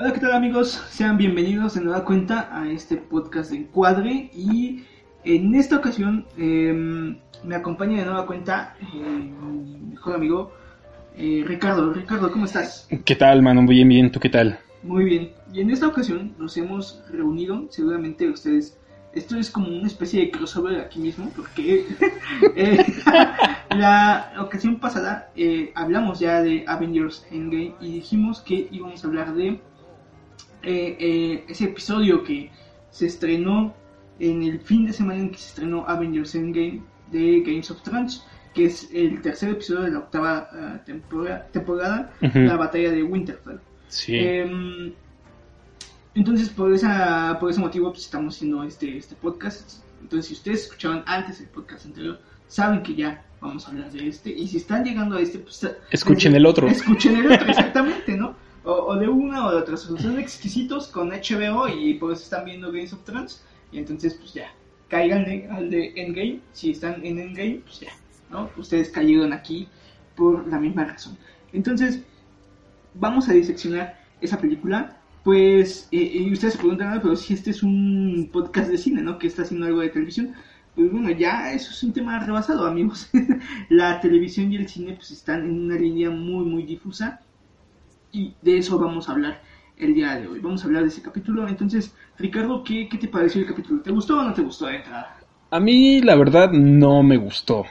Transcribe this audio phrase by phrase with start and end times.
[0.00, 0.82] Hola, ¿qué tal amigos?
[0.88, 4.84] Sean bienvenidos de nueva cuenta a este podcast de Encuadre y
[5.24, 10.52] en esta ocasión em, me acompaña de nueva cuenta eh, mi mejor amigo
[11.18, 11.92] eh, Ricardo.
[11.92, 12.88] Ricardo, ¿cómo estás?
[13.04, 13.66] ¿Qué tal, mano?
[13.66, 14.58] Bien, bien, ¿tú qué tal?
[14.82, 15.32] Muy bien.
[15.52, 18.78] Y en esta ocasión nos hemos reunido, seguramente ustedes,
[19.12, 21.84] esto es como una especie de crossover aquí mismo, porque
[22.56, 22.86] eh,
[23.76, 25.30] la ocasión pasada
[25.74, 29.60] hablamos ya de Avengers Endgame y dijimos que íbamos a hablar de
[30.62, 32.50] eh, eh, ese episodio que
[32.90, 33.74] se estrenó
[34.18, 38.24] en el fin de semana en que se estrenó Avengers Endgame de Games of Thrones,
[38.54, 43.60] que es el tercer episodio de la octava uh, temporada, temporada la batalla de Winterfell.
[43.88, 44.16] Sí.
[44.16, 44.92] Eh,
[46.14, 49.82] entonces, por, esa, por ese motivo, pues estamos haciendo este, este podcast.
[50.02, 54.08] Entonces, si ustedes escuchaban antes el podcast anterior, saben que ya vamos a hablar de
[54.08, 54.30] este.
[54.30, 55.66] Y si están llegando a este, pues...
[55.90, 56.66] Escuchen el otro.
[56.68, 58.34] Escuchen el otro, exactamente, ¿no?
[58.62, 59.76] O, de una o de otra.
[59.76, 63.42] Son exquisitos con HBO y por eso están viendo Games of Thrones.
[63.72, 64.52] Y entonces, pues ya,
[64.88, 66.40] caigan al de Endgame.
[66.52, 67.92] Si están en Endgame, pues ya,
[68.30, 68.50] ¿no?
[68.56, 69.68] Ustedes cayeron aquí
[70.14, 71.16] por la misma razón.
[71.52, 72.02] Entonces,
[72.94, 74.96] vamos a diseccionar esa película.
[75.24, 79.18] Pues, eh, y ustedes se preguntan, pero si este es un podcast de cine, ¿no?
[79.18, 80.34] Que está haciendo algo de televisión.
[80.74, 83.10] Pues bueno, ya eso es un tema rebasado, amigos.
[83.70, 87.20] la televisión y el cine pues están en una línea muy, muy difusa
[88.12, 89.42] y de eso vamos a hablar
[89.76, 90.40] el día de hoy.
[90.40, 91.48] Vamos a hablar de ese capítulo.
[91.48, 93.80] Entonces, Ricardo, ¿qué, qué te pareció el capítulo?
[93.82, 95.18] ¿Te gustó o no te gustó de entrada?
[95.50, 97.64] A mí, la verdad, no me gustó.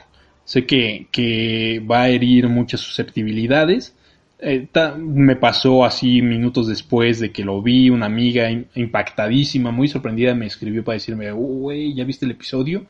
[0.44, 3.94] Sé que, que va a herir muchas susceptibilidades.
[4.42, 4.68] Eh,
[4.98, 10.46] me pasó así minutos después de que lo vi, una amiga impactadísima, muy sorprendida, me
[10.46, 12.86] escribió para decirme, güey, ¿ya viste el episodio?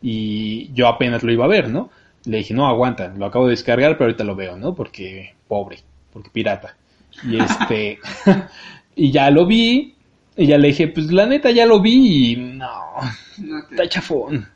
[0.00, 1.90] Y yo apenas lo iba a ver, ¿no?
[2.24, 4.74] Le dije, no, aguanta, lo acabo de descargar, pero ahorita lo veo, ¿no?
[4.74, 5.78] Porque pobre
[6.16, 6.74] porque pirata.
[7.28, 7.98] Y este,
[8.96, 9.94] y ya lo vi,
[10.36, 12.70] y ya le dije, pues la neta ya lo vi y no,
[13.38, 14.48] No te- está chafón.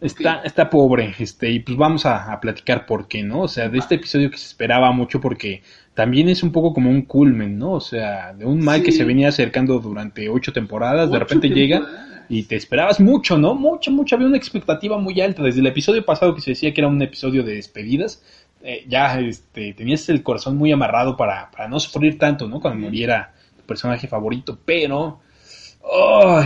[0.00, 3.42] Está, está pobre, este, y pues vamos a, a platicar por qué, ¿no?
[3.42, 5.62] O sea, de este episodio que se esperaba mucho porque
[5.94, 7.72] también es un poco como un culmen, ¿no?
[7.72, 11.82] O sea, de un mal que se venía acercando durante ocho temporadas, de repente llega
[12.28, 13.54] y te esperabas mucho, ¿no?
[13.54, 15.42] Mucho, mucho, había una expectativa muy alta.
[15.42, 18.22] Desde el episodio pasado que se decía que era un episodio de despedidas,
[18.62, 22.60] eh, ya este, tenías el corazón muy amarrado para, para no sufrir tanto, ¿no?
[22.60, 25.20] Cuando muriera tu personaje favorito, pero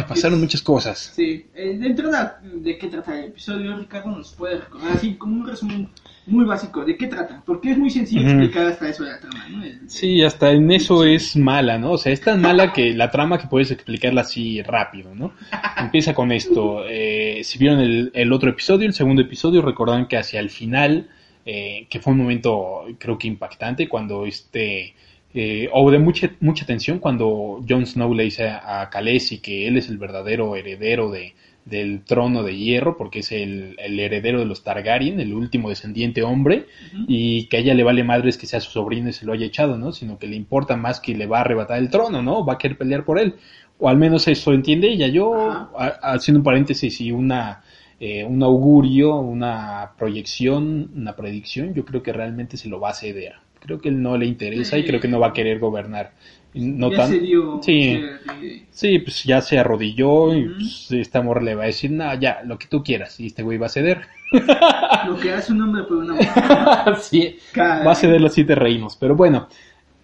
[0.09, 1.13] pasaron muchas cosas.
[1.17, 3.77] Sí, eh, de entrada, ¿de qué trata el episodio?
[3.77, 5.89] Ricardo nos puede recordar así como un resumen
[6.27, 6.85] muy básico.
[6.85, 7.43] ¿De qué trata?
[7.45, 9.65] Porque es muy sencillo explicar hasta eso de la trama, ¿no?
[9.65, 11.93] El- Sí, hasta en eso es mala, ¿no?
[11.93, 15.33] O sea, es tan mala que la trama que puedes explicarla así rápido, ¿no?
[15.77, 16.85] Empieza con esto.
[16.89, 21.09] eh, si vieron el, el otro episodio, el segundo episodio, recordarán que hacia el final,
[21.45, 24.95] eh, que fue un momento creo que impactante, cuando este...
[25.35, 29.77] eh, o de mucha, mucha tensión cuando Jon Snow le dice a, Khaleesi que él
[29.79, 31.35] es el verdadero heredero de,
[31.65, 36.23] del trono de hierro, porque es el, el heredero de los Targaryen, el último descendiente
[36.23, 36.67] hombre,
[37.07, 39.47] y que a ella le vale madres que sea su sobrino y se lo haya
[39.47, 39.93] echado, ¿no?
[39.93, 42.45] Sino que le importa más que le va a arrebatar el trono, ¿no?
[42.45, 43.35] Va a querer pelear por él.
[43.79, 45.09] O al menos eso entiende ella.
[45.09, 45.35] Yo,
[45.77, 47.63] a- haciendo un paréntesis y una,
[48.05, 52.95] eh, un augurio, una proyección, una predicción, yo creo que realmente se lo va a
[52.95, 53.35] ceder.
[53.61, 56.11] Creo que él no le interesa y creo que no va a querer gobernar.
[56.53, 57.61] No ya tan- se dio.
[57.63, 58.01] Sí.
[58.41, 62.13] se- Sí, pues ya se arrodilló y pues, esta morra le va a decir, no,
[62.19, 63.21] ya, lo que tú quieras.
[63.21, 64.01] Y este güey va a ceder.
[65.07, 66.97] lo que hace un hombre por una mujer.
[67.01, 67.87] sí, Caray.
[67.87, 68.97] va a ceder los siete reinos.
[68.97, 69.47] Pero bueno,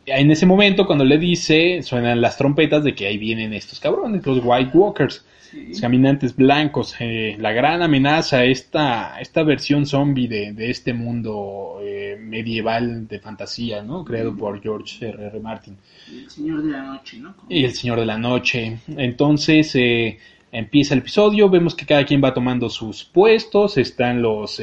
[0.06, 4.25] en ese momento cuando le dice, suenan las trompetas de que ahí vienen estos cabrones,
[4.25, 5.69] los White Walkers, Sí.
[5.69, 11.79] los caminantes blancos, eh, la gran amenaza, esta, esta versión zombie de, de este mundo
[11.83, 14.05] eh, medieval de fantasía, ¿no?
[14.05, 15.27] Creado por George R.
[15.27, 15.41] R.
[15.41, 15.77] Martin
[16.09, 17.35] El señor de la noche, ¿no?
[17.49, 18.79] Y el Señor de la Noche.
[18.97, 20.19] Entonces eh,
[20.53, 24.61] empieza el episodio, vemos que cada quien va tomando sus puestos, están los...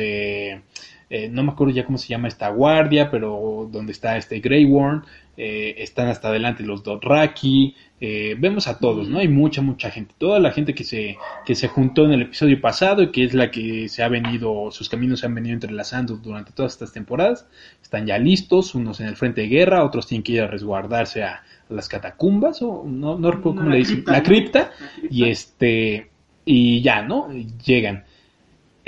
[1.10, 4.66] eh, no me acuerdo ya cómo se llama esta guardia, pero donde está este Grey
[4.66, 5.04] Worm,
[5.38, 9.20] eh, están hasta adelante los Dothraki, eh, vemos a todos, ¿no?
[9.20, 12.60] Hay mucha, mucha gente, toda la gente que se, que se juntó en el episodio
[12.62, 16.16] pasado y que es la que se ha venido, sus caminos se han venido entrelazando
[16.18, 17.48] durante todas estas temporadas,
[17.82, 21.24] están ya listos, unos en el frente de guerra, otros tienen que ir a resguardarse
[21.24, 21.34] a,
[21.70, 24.60] a las catacumbas, o no, no recuerdo No, cómo la le dicen, cripta, la cripta,
[24.80, 25.10] La cripta.
[25.10, 26.12] y este,
[26.46, 27.30] y ya, ¿no?
[27.66, 28.06] Llegan.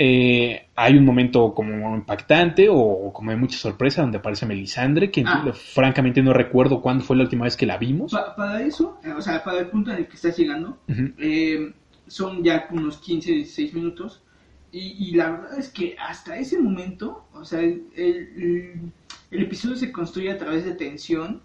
[0.00, 5.24] Eh, hay un momento como impactante o como de mucha sorpresa donde aparece Melisandre, que
[5.26, 5.44] Ah.
[5.52, 8.12] francamente no recuerdo cuándo fue la última vez que la vimos.
[8.12, 11.10] Pa- para eso, eh, o sea, para el punto en el que estás llegando, Ujú.
[11.18, 11.72] eh,
[12.06, 14.22] son ya unos 15, 16 minutos.
[14.70, 18.92] Y, y la verdad es que hasta ese momento, o sea, el, el-
[19.30, 21.42] el episodio se construye a través de tensión.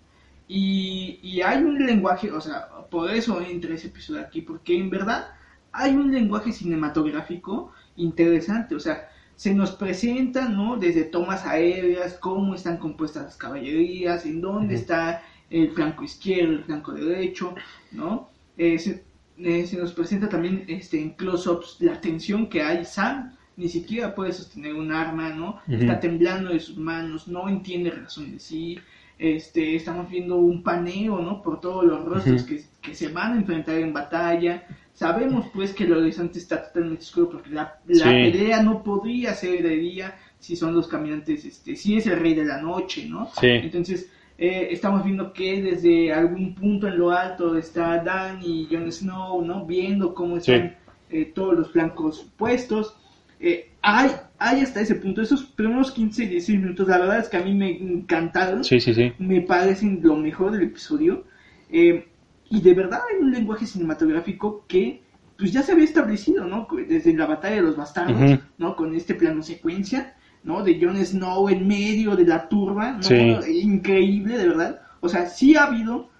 [0.47, 4.89] Y, y hay un lenguaje, o sea, por eso entra ese episodio aquí, porque en
[4.89, 5.27] verdad
[5.71, 10.77] hay un lenguaje cinematográfico interesante, o sea, se nos presenta, ¿no?
[10.77, 16.63] Desde tomas aéreas, cómo están compuestas las caballerías, en dónde está el flanco izquierdo, el
[16.63, 17.55] flanco derecho,
[17.91, 18.29] ¿no?
[18.57, 19.03] Eh, se,
[19.37, 22.85] eh, se nos presenta también este, en close-ups la tensión que hay.
[22.85, 25.59] Sam ni siquiera puede sostener un arma, ¿no?
[25.67, 28.79] Está temblando de sus manos, no entiende razón de sí.
[29.19, 31.41] Este, estamos viendo un paneo, ¿no?
[31.41, 34.63] Por todos los rostros que, que se van a enfrentar en batalla.
[34.93, 38.09] Sabemos, pues, que el horizonte está totalmente oscuro porque la, la Sí.
[38.31, 42.35] pelea no podría ser de día si son los caminantes, este, si es el rey
[42.35, 43.29] de la noche, ¿no?
[43.39, 43.47] Sí.
[43.47, 48.91] Entonces, eh, estamos viendo que desde algún punto en lo alto está Dan y Jon
[48.91, 49.65] Snow, ¿no?
[49.65, 50.75] Viendo cómo están
[51.09, 52.95] eh, todos los flancos puestos.
[53.39, 57.37] Eh, hay, hay hasta ese punto, esos primeros 15, 16 minutos, la verdad es que
[57.37, 59.11] a mí me encantaron Sí, sí, sí.
[59.19, 61.23] me parecen lo mejor del episodio.
[61.71, 62.07] Eh,
[62.53, 65.01] y de verdad hay un lenguaje cinematográfico que
[65.39, 66.67] pues ya se había establecido, ¿no?
[66.87, 68.39] Desde la batalla de los bastardos.
[68.59, 68.75] ¿no?
[68.75, 70.63] Con este plano secuencia, ¿no?
[70.63, 73.01] De Jon Snow en medio de la turba, ¿no?
[73.01, 73.35] Sí.
[73.63, 74.81] Increíble, de verdad.
[74.99, 76.11] O sea, sí ha habido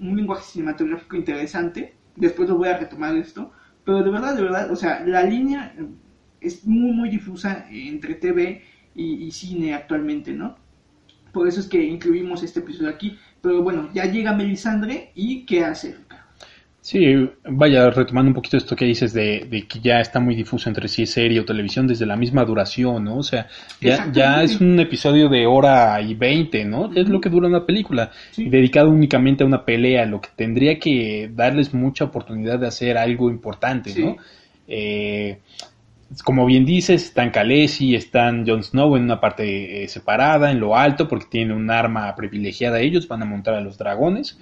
[0.00, 1.94] un lenguaje cinematográfico interesante.
[2.16, 3.52] Después lo voy a retomar esto.
[3.84, 5.72] Pero de verdad, de verdad, o sea, la línea
[6.40, 8.60] es muy, muy difusa entre TV
[8.92, 10.56] y, y cine actualmente, ¿no?
[11.32, 13.16] Por eso es que incluimos este episodio aquí.
[13.46, 15.94] Pero bueno, ya llega Melisandre y ¿qué hace?
[16.80, 16.98] Sí,
[17.48, 20.86] vaya, retomando un poquito esto que dices de, de que ya está muy difuso entre
[20.86, 23.18] es serie o televisión desde la misma duración, ¿no?
[23.18, 23.46] O sea,
[23.80, 26.90] ya, ya es un episodio de hora y veinte, ¿no?
[26.92, 28.48] Es lo que dura una película, Sí.
[28.48, 33.30] dedicado únicamente a una pelea, lo que tendría que darles mucha oportunidad de hacer algo
[33.30, 34.02] importante, Sí.
[34.02, 34.16] ¿no?
[34.66, 35.38] Eh,
[36.24, 40.76] como bien dices, están Khaleesi, están Jon Snow en una parte eh, separada, en lo
[40.76, 44.38] alto, porque tienen un arma privilegiada ellos, van a montar a los dragones.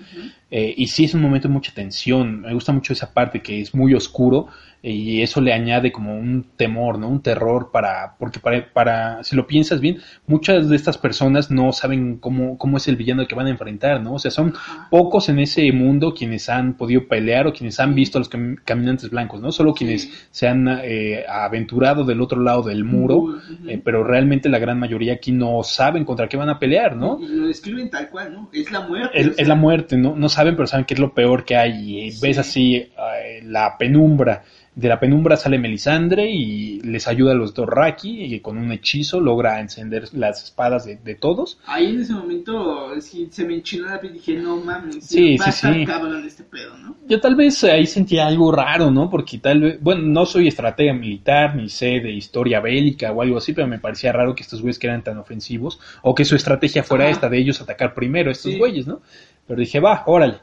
[0.50, 2.42] Eh, y sí es un momento de mucha tensión.
[2.42, 4.48] Me gusta mucho esa parte que es muy oscuro
[4.86, 7.08] y eso le añade como un temor, ¿no?
[7.08, 11.72] Un terror para, porque para, para, si lo piensas bien, muchas de estas personas no
[11.72, 14.14] saben cómo, cómo es el villano que van a enfrentar, ¿no?
[14.14, 14.52] O sea, son
[14.90, 18.58] pocos en ese mundo quienes han podido pelear o quienes han visto a los cam-
[18.64, 19.50] caminantes blancos, ¿no?
[19.52, 20.12] Solo quienes Sí.
[20.30, 25.14] se han eh, aventurado del otro lado del muro, eh, pero realmente la gran mayoría
[25.14, 27.18] aquí no saben contra qué van a pelear, ¿no?
[27.20, 28.50] Y lo describen tal cual, ¿no?
[28.52, 29.18] Es la muerte.
[29.18, 30.14] Es, o sea, es la muerte, ¿no?
[30.14, 32.06] No saben, pero saben que es lo peor que hay.
[32.06, 32.18] Y Sí.
[32.20, 34.42] ves así eh, la penumbra.
[34.74, 39.20] De la penumbra sale Melisandre y les ayuda a los Dorraki y con un hechizo
[39.20, 41.58] logra encender las espadas de, de todos.
[41.66, 45.36] Ahí en ese momento sí, se me enchinó la piel y dije, no mames, Sí,
[45.36, 46.96] va sí, a estar cabrón este pedo, ¿no?
[47.06, 49.08] Yo tal vez ahí sentía algo raro, ¿no?
[49.08, 53.38] Porque tal vez, bueno, no soy estratega militar ni sé de historia bélica o algo
[53.38, 56.34] así, pero me parecía raro que estos güeyes que eran tan ofensivos o que su
[56.34, 57.12] estrategia fuera Ajá.
[57.12, 59.02] esta de ellos atacar primero a estos güeyes, ¿no?
[59.46, 60.38] Pero dije, va, órale.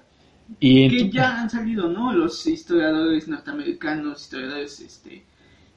[0.59, 2.13] Y que ya han salido, ¿no?
[2.13, 5.23] Los historiadores norteamericanos, historiadores este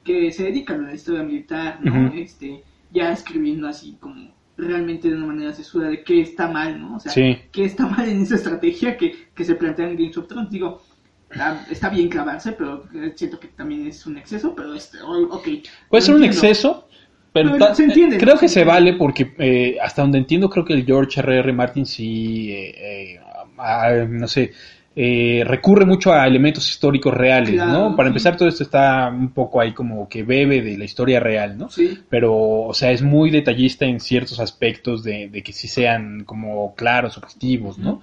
[0.03, 2.13] que se dedican a la historia militar, ¿no?
[2.13, 6.97] Este, ya escribiendo así como realmente de una manera sesuda de qué está mal, ¿no?
[6.97, 7.37] O sea, Sí.
[7.51, 10.51] qué está mal en esa estrategia que, que se plantea en Games of Thrones.
[10.51, 10.81] Digo,
[11.29, 15.47] está, está bien clavarse, pero eh, siento que también es un exceso, pero este, ok.
[15.89, 16.87] Puede ser un exceso,
[17.33, 18.39] pero se entiende, creo ¿no?
[18.39, 21.39] que Se vale porque eh, hasta donde entiendo creo que el George R.
[21.39, 21.51] R.
[21.51, 23.19] Martin sí, eh, eh,
[23.57, 24.51] a- no sé,
[24.95, 27.95] eh, recurre mucho a elementos históricos reales, Claro, ¿no?
[27.95, 28.09] Para sí.
[28.09, 31.69] empezar todo esto está un poco ahí como que bebe de la historia real, ¿no?
[31.69, 36.23] Sí, Pero, o sea, es muy detallista en ciertos aspectos de, de que sí sean
[36.23, 38.01] como claros, objetivos, ¿no?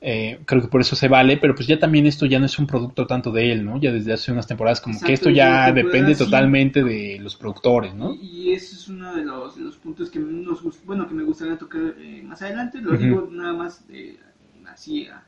[0.00, 2.56] Eh, creo que por eso se vale, pero pues ya también esto ya no es
[2.58, 3.80] un producto tanto de él, ¿no?
[3.80, 6.24] Ya desde hace unas temporadas como que esto ya depende sí.
[6.24, 8.16] totalmente de los productores, ¿no?
[8.20, 11.24] Y, y ese es uno de los, de los puntos que nos bueno que me
[11.24, 12.80] gustaría tocar eh, más adelante.
[12.80, 14.18] Lo digo nada más eh,
[14.78, 15.24] así a,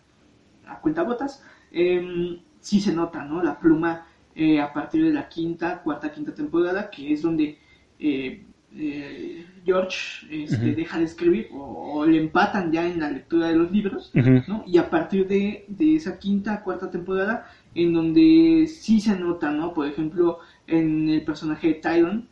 [0.66, 1.44] a cuentagotas.
[1.72, 3.42] Eh, sí se nota, ¿no?
[3.42, 7.58] La pluma eh, a partir de la quinta, cuarta, quinta temporada, que es donde
[7.98, 8.44] eh,
[8.76, 13.56] eh, George este, deja de escribir o, o le empatan ya en la lectura de
[13.56, 14.12] los libros.
[14.46, 14.62] ¿no?
[14.66, 19.74] Y a partir de, de esa quinta, cuarta temporada, en donde sí se nota, ¿no?
[19.74, 22.28] Por ejemplo, en el personaje de Tyron,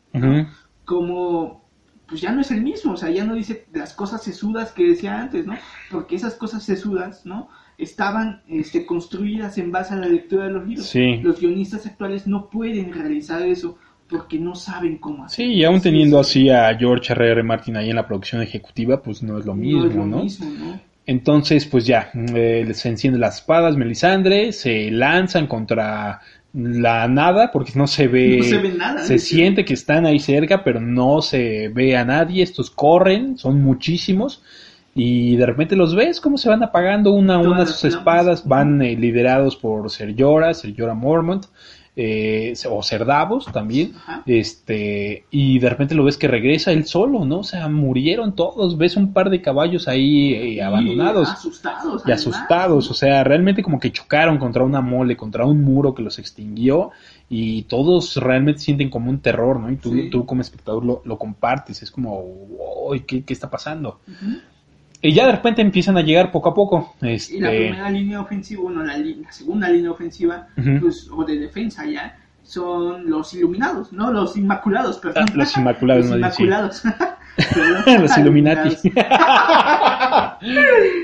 [0.85, 1.68] como
[2.09, 4.87] pues ya no es el mismo, o sea, ya no dice las cosas sesudas que
[4.89, 5.55] decía antes, ¿no?
[5.91, 7.49] Porque esas cosas sesudas, ¿no?
[7.77, 10.87] Estaban este, construidas en base a la lectura de los libros.
[10.87, 11.19] Sí.
[11.23, 15.47] Los guionistas actuales no pueden realizar eso porque no saben cómo hacer.
[15.47, 17.31] Sí, y aún teniendo así a George R.
[17.31, 17.43] R.
[17.43, 20.23] Martin ahí en la producción ejecutiva, pues no es lo mismo, no es lo ¿no?
[20.23, 20.81] mismo, ¿no?
[21.09, 26.21] Entonces, pues ya, eh, se encienden las espadas, Melisandre, se lanzan contra
[26.53, 29.01] la nada, porque no se ve, No se ve nada.
[29.01, 33.63] se siente que están ahí cerca, pero no se ve a nadie, estos corren, son
[33.63, 34.43] muchísimos,
[34.95, 38.83] y de repente los ves cómo se van apagando una a una sus espadas, van
[38.83, 41.47] eh, liderados por Ser Jorah, Ser Jorah Mormont,
[42.01, 44.23] eh, o Ser Davos también, Ajá.
[44.25, 47.41] este, y de repente lo ves que regresa él solo, ¿no?
[47.41, 52.03] O sea, murieron todos, ves un par de caballos ahí eh, Y abandonados asustados.
[52.07, 52.91] y asustados, ¿no?
[52.93, 56.93] o sea, realmente como que chocaron contra una mole, contra un muro que los extinguió
[57.29, 59.69] y todos realmente sienten como un terror, ¿no?
[59.71, 60.09] Y tú, Sí.
[60.09, 62.23] tú como espectador lo, lo compartes, es como,
[62.89, 63.99] "Uy, ¿qué, ¿qué está pasando?
[65.01, 68.21] Y ya de repente empiezan a llegar poco a poco, Y la este, primera línea
[68.21, 70.49] ofensiva, bueno, la, la segunda línea ofensiva,
[70.81, 74.11] pues, o de defensa ya, son los iluminados, ¿no?
[74.13, 75.27] Los inmaculados, perdón.
[75.29, 76.83] Ah, los inmaculados, los inmaculados.
[77.55, 78.03] Perdón.
[78.03, 78.77] los Illuminati.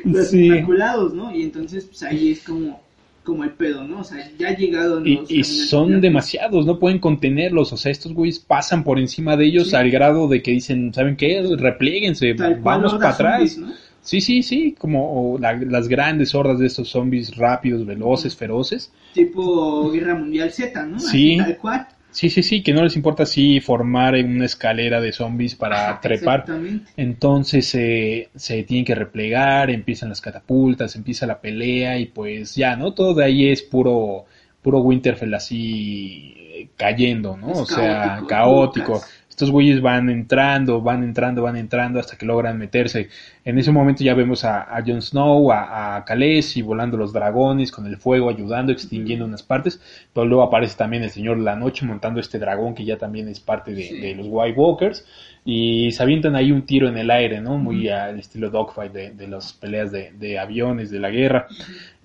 [0.05, 0.47] los sí.
[0.47, 1.33] inmaculados, ¿no?
[1.35, 2.81] Y entonces, pues ahí es como,
[3.23, 4.01] como el pedo, ¿no?
[4.01, 8.13] O sea, ya llegaron Y, los y son demasiados, no pueden contenerlos, o sea, estos
[8.15, 9.77] güeyes pasan por encima de ellos Sí.
[9.77, 11.43] al grado de que dicen, ¿saben qué?
[11.57, 13.53] Replieguense, vamos para atrás.
[13.53, 13.84] zombies, ¿no?
[14.05, 18.93] Sí, sí, sí, como la- las grandes hordas de estos zombies rápidos, veloces, feroces.
[19.15, 20.99] Tipo Guerra Mundial Z, ¿no?
[21.01, 21.39] Sí.
[21.39, 21.89] Así, tal cual.
[22.11, 26.01] Sí, sí, sí, que no les importa así formar una escalera de zombies para Ajá,
[26.01, 26.41] trepar.
[26.41, 26.93] Exactamente.
[26.97, 32.77] Entonces eh, se tienen que replegar, empiezan las catapultas, empieza la pelea y pues ya,
[32.77, 32.93] ¿no?
[32.95, 34.27] Todo de ahí es puro,
[34.63, 37.51] puro Winterfell así eh, cayendo, ¿no?
[37.53, 39.03] Es o sea, caótico, caótico.
[39.35, 43.09] Estos güeyes van entrando, van entrando, van entrando hasta que logran meterse.
[43.45, 47.73] En ese momento ya vemos a, a Jon Snow, a, a Khaleesi volando los dragones
[47.73, 49.81] con el fuego, ayudando, extinguiendo unas partes.
[50.13, 53.27] Pero luego aparece también el Señor de la Noche montando este dragón que ya también
[53.27, 53.99] es parte de, Sí.
[53.99, 55.05] de los White Walkers.
[55.45, 57.59] Y se avientan ahí un tiro en el aire, ¿no?
[57.59, 61.49] Muy al estilo dogfight de, de las peleas de, de aviones, de la guerra.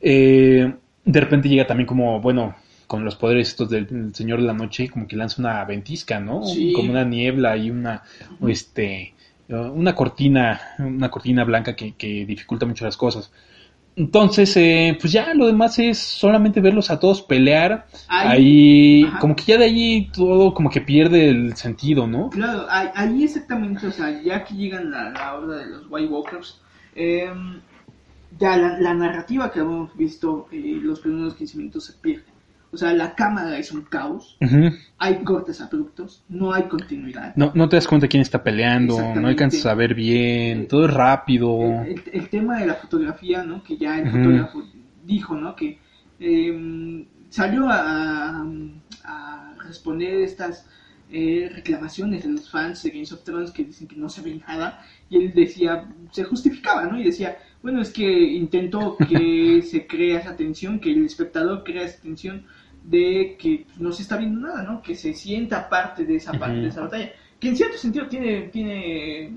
[0.02, 0.74] Eh,
[1.06, 2.56] de repente llega también como, bueno,
[2.90, 6.44] con los poderes estos del, Señor de la Noche, como que lanza una ventisca, ¿no?
[6.44, 6.74] Sí.
[6.74, 8.02] Como una niebla y una,
[8.48, 9.14] este,
[9.48, 13.32] eh, una cortina, una cortina blanca que, que dificulta mucho las cosas.
[13.96, 17.86] Entonces, eh, pues ya lo demás es solamente verlos a todos pelear.
[18.08, 22.32] Ahí, como que ya de ahí todo como que pierde el sentido, ¿no?
[22.32, 26.60] Claro, ahí, exactamente, o sea, ya que llegan la, la horda de los White Walkers,
[26.96, 27.30] eh,
[28.40, 32.39] ya la, la narrativa que hemos visto eh, los primeros 15 minutos se pierde.
[32.72, 34.38] O sea, la cámara es un caos,
[34.98, 37.36] hay cortes abruptos, no hay continuidad.
[37.36, 40.94] No, no te das cuenta quién está peleando, no alcanzas a ver bien, todo es
[40.94, 41.60] rápido.
[41.84, 43.64] el, el tema de la fotografía, ¿no?
[43.64, 44.64] Que ya el fotógrafo
[45.04, 45.56] dijo, ¿no?
[45.56, 45.80] Que
[46.20, 48.46] eh, salió a,
[49.04, 50.68] a responder estas
[51.12, 54.40] eh, reclamaciones de los fans de Games of Thrones que dicen que no se ve
[54.48, 57.00] nada y él decía, se justificaba, ¿no?
[57.00, 61.86] Y decía, bueno, es que intentó que se crea esa tensión, que el espectador crea
[61.86, 62.46] esa tensión
[62.90, 64.82] de que no se está viendo nada, ¿no?
[64.82, 67.12] Que se sienta parte de esa parte de esa batalla.
[67.40, 69.32] Que en cierto sentido tiene, tiene,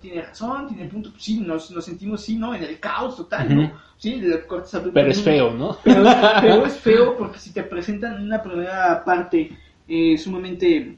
[0.00, 2.54] tiene razón, tiene punto, pues sí, nos, nos sentimos, sí, ¿no?
[2.54, 3.72] En el caos total, ¿no?
[3.98, 4.94] Sí, el cortes abruptos.
[4.94, 5.76] Pero es feo, ¿no?
[5.82, 6.04] Pero,
[6.40, 9.50] pero es feo porque si te presentan una primera parte
[9.88, 10.96] eh, sumamente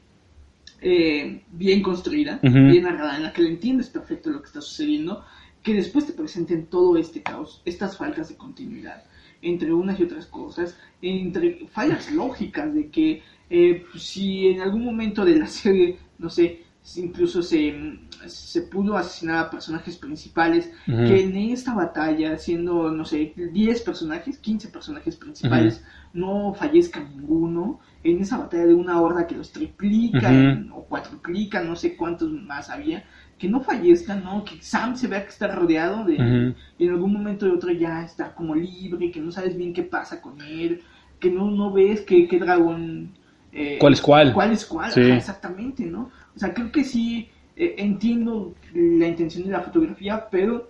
[0.79, 5.25] eh, bien construida, bien narrada, en la que le entiendes perfecto lo que está sucediendo,
[5.63, 9.03] que después te presenten todo este caos, estas faltas de continuidad
[9.41, 14.85] entre unas y otras cosas, entre fallas lógicas de que eh, pues, si en algún
[14.85, 16.63] momento de la serie, no sé,
[16.95, 23.33] incluso se, se pudo asesinar a personajes principales, que en esta batalla, siendo, no sé,
[23.35, 29.35] 10 personajes, 15 personajes principales, no fallezca ninguno, en esa batalla de una horda que
[29.35, 30.31] los triplica
[30.73, 33.05] o cuatriplica, no sé cuántos más había,
[33.39, 34.43] que no fallezcan, ¿no?
[34.43, 36.53] Que Sam se vea que está rodeado de...
[36.77, 39.81] Y en algún momento de otro ya está como libre, que no sabes bien qué
[39.81, 40.81] pasa con él,
[41.19, 43.13] que no, no ves qué, qué dragón...
[43.53, 44.33] eh, ¿Cuál es cuál?
[44.33, 44.91] ¿Cuál es cuál?
[44.91, 45.01] Sí.
[45.01, 46.11] Ajá, exactamente, ¿no?
[46.35, 50.69] O sea, creo que sí eh, entiendo la intención de la fotografía, pero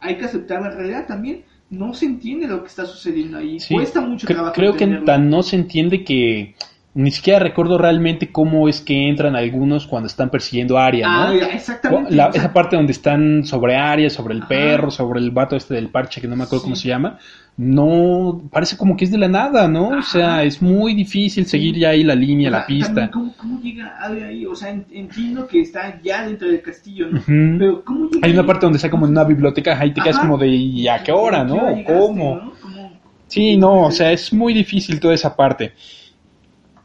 [0.00, 1.44] hay que aceptar la realidad también.
[1.70, 3.58] No se entiende lo que está sucediendo ahí.
[3.58, 3.74] Sí.
[3.74, 4.54] Cuesta mucho trabajo.
[4.54, 6.54] Creo que tan no se entiende que
[6.96, 11.26] ni siquiera recuerdo realmente cómo es que entran algunos cuando están persiguiendo a Arya, Ah,
[11.34, 11.40] ¿no?
[11.46, 12.14] exactamente.
[12.14, 14.48] La- o sea, esa parte donde están sobre Arya, sobre el Ajá.
[14.48, 16.66] perro, sobre el vato este del parche que no me acuerdo Sí.
[16.66, 17.18] cómo se llama,
[17.56, 19.88] no parece como que es de la nada, ¿no?
[19.88, 23.10] O sea, es muy difícil seguir ya ahí la línea, o la pista.
[23.10, 24.46] ¿cómo, ¿Cómo llega Arya ahí?
[24.46, 27.20] O sea, en- entiendo que está ya dentro del castillo, ¿no?
[27.58, 28.46] Pero ¿cómo llega Hay una ahí?
[28.46, 30.26] parte donde está como en una biblioteca, ahí te quedas Ajá.
[30.26, 31.54] como de ¿y a qué hora, ¿A no?
[31.56, 32.34] hora llegaste, ¿Cómo?
[32.36, 32.52] no?
[32.60, 32.92] ¿Cómo?
[33.26, 35.72] Sí, no, o sea, es muy difícil toda esa parte.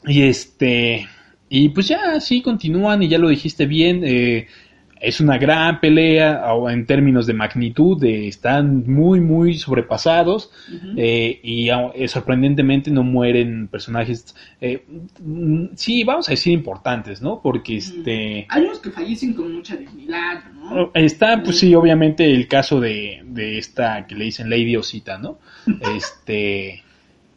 [0.10, 1.08] Y este,
[1.50, 4.48] y pues ya, sí, continúan y ya lo dijiste bien, eh,
[5.00, 10.52] es una gran pelea en términos de magnitud, eh, están muy, muy sobrepasados
[10.98, 14.84] eh, y eh, sorprendentemente no mueren personajes, eh,
[15.22, 17.42] mm, sí, vamos a decir importantes, ¿no?
[17.42, 18.46] Porque este...
[18.50, 20.92] Hay unos que fallecen con mucha dignidad, ¿no?
[20.94, 25.40] Está, pues sí, obviamente el caso de, de esta que le dicen Lady Osita, ¿no?
[25.96, 26.84] Este,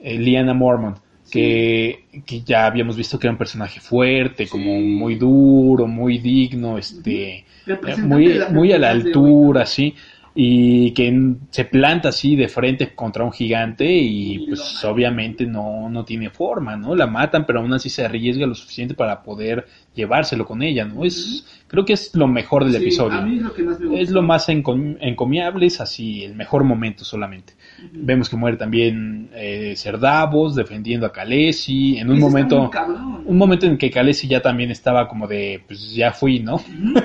[0.00, 0.98] Liana Mormont,
[1.32, 6.78] que, que ya habíamos visto que era un personaje fuerte, como muy duro, muy digno,
[6.78, 9.94] este, Representante muy, muy a la altura, sí,
[10.34, 16.04] y que se planta así de frente contra un gigante y pues obviamente no, no
[16.04, 16.94] tiene forma, ¿no?
[16.94, 21.04] La matan, pero aún así se arriesga lo suficiente para poder llevárselo con ella, ¿no?
[21.04, 23.18] Es, creo que es lo mejor del Sí, episodio.
[23.18, 24.02] A mí es lo que más me gusta.
[24.02, 27.54] Es lo más encom- encomiable, es así, el mejor momento solamente.
[27.92, 31.98] Vemos que muere también eh, Cerdavos defendiendo a Khaleesi.
[31.98, 32.70] En un momento,
[33.24, 36.58] un momento en que Khaleesi ya también estaba como de, pues ya fui, ¿no?
[36.58, 36.72] Sí.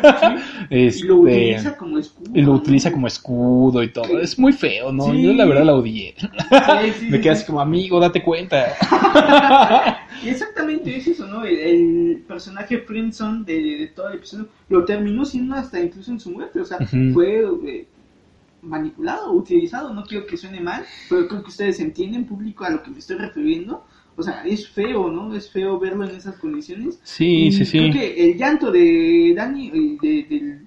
[0.70, 2.32] Este, Y lo utiliza como escudo.
[2.34, 4.20] y lo utiliza como escudo y todo.
[4.20, 5.12] Es muy feo, ¿no?
[5.12, 5.24] Sí.
[5.24, 6.14] Yo la verdad la odié.
[6.18, 6.28] Sí,
[7.10, 7.42] Me quedé sí.
[7.42, 8.66] así como amigo, date cuenta.
[10.24, 11.46] Y exactamente es eso, ¿no?
[11.46, 16.20] El, el personaje Friendson de, de todo el episodio lo terminó siendo hasta incluso en
[16.20, 16.60] su muerte.
[16.60, 16.80] O sea,
[17.14, 17.86] fue eh,
[18.62, 19.94] manipulado, utilizado.
[19.94, 23.00] No quiero que suene mal, pero creo que ustedes entienden, público, a lo que me
[23.00, 23.86] estoy refiriendo.
[24.16, 25.34] O sea, es feo, ¿no?
[25.36, 27.00] Es feo verlo en esas condiciones.
[27.04, 27.78] Sí, Y sí, sí.
[27.78, 30.62] Creo que el llanto de Dani, eh, de,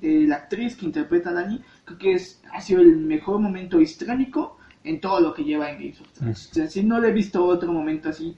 [0.00, 3.80] de la actriz que interpreta a Dani, creo que es, ha sido el mejor momento
[3.80, 6.48] histrónico en todo lo que lleva en Games of Thrones.
[6.50, 8.36] O sea, si no le he visto otro momento así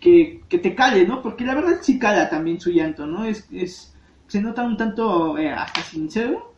[0.00, 1.22] que, que te cale, ¿no?
[1.22, 3.24] Porque la verdad sí cala también su llanto, ¿no?
[3.24, 3.94] Es, es
[4.26, 6.49] se nota un tanto eh, hasta sincero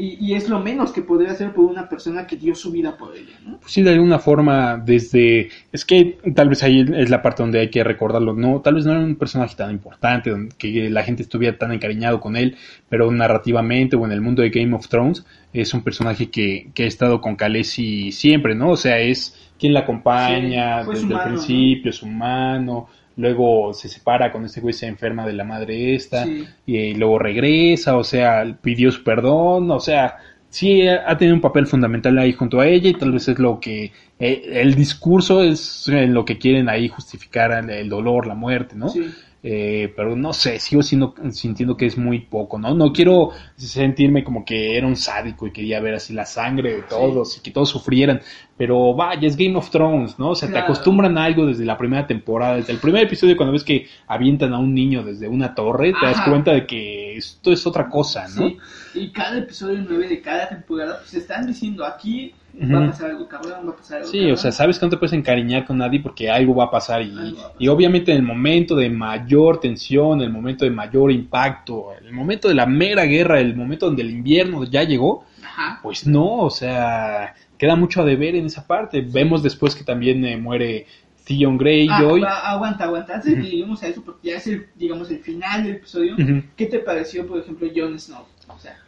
[0.00, 2.96] y, y es lo menos que podría hacer por una persona que dio su vida
[2.96, 3.58] por ella, ¿no?
[3.60, 5.50] Pues sí, de alguna forma, desde...
[5.72, 8.32] Es que tal vez ahí es la parte donde hay que recordarlo.
[8.34, 11.72] No, tal vez no era un personaje tan importante, donde- que la gente estuviera tan
[11.72, 12.56] encariñado con él,
[12.88, 16.84] pero narrativamente o en el mundo de Game of Thrones es un personaje que, que
[16.84, 18.70] ha estado con Khaleesi siempre, ¿no?
[18.70, 21.24] O sea, es quien la acompaña Sí, desde el ¿no?
[21.24, 26.24] principio, su mano, luego se separa con este güey, se enferma de la madre esta,
[26.24, 26.44] Sí.
[26.66, 30.16] y luego regresa, o sea, pidió su perdón, o sea,
[30.48, 33.38] sí ha ha tenido un papel fundamental ahí junto a ella y tal vez es
[33.38, 38.26] lo que eh, el discurso es en lo que quieren ahí justificar el, el dolor,
[38.26, 38.88] la muerte, ¿no?
[38.88, 39.06] Sí.
[39.42, 42.74] Eh, pero no sé, sigo siendo, sintiendo que es muy poco, ¿no?
[42.74, 46.82] No quiero sentirme como que era un sádico y quería ver así la sangre de
[46.82, 48.20] todos y que todos sufrieran,
[48.60, 50.28] pero vaya, es Game of Thrones, ¿no?
[50.30, 50.66] O sea, Claro.
[50.66, 53.86] te acostumbran a algo desde la primera temporada, desde el primer episodio cuando ves que
[54.06, 57.88] avientan a un niño desde una torre, te das cuenta de que esto es otra
[57.88, 58.48] cosa, ¿no?
[58.50, 58.58] Sí,
[58.92, 63.26] y cada episodio 9 de cada temporada, pues están diciendo aquí va a pasar algo
[63.28, 64.34] cabrón, va a pasar algo Sí, cabrón.
[64.34, 67.00] o sea, sabes que no te puedes encariñar con nadie porque algo va a pasar
[67.00, 67.56] y, Algo va a pasar.
[67.62, 72.46] y obviamente en el momento de mayor tensión, el momento de mayor impacto, el momento
[72.48, 75.78] de la mera guerra, el momento donde el invierno ya llegó, Ajá.
[75.82, 79.02] pues no, o sea, queda mucho a deber en esa parte.
[79.02, 80.86] Vemos después que también eh, muere
[81.26, 82.20] Theon Ah, Greyjoy.
[82.22, 83.14] va- aguanta, aguanta.
[83.16, 83.42] Antes de Ujú.
[83.44, 86.16] que lleguemos a eso, porque ya es el, digamos, el final del episodio.
[86.56, 88.24] ¿qué te pareció, por ejemplo, Jon Snow?
[88.48, 88.78] O sea,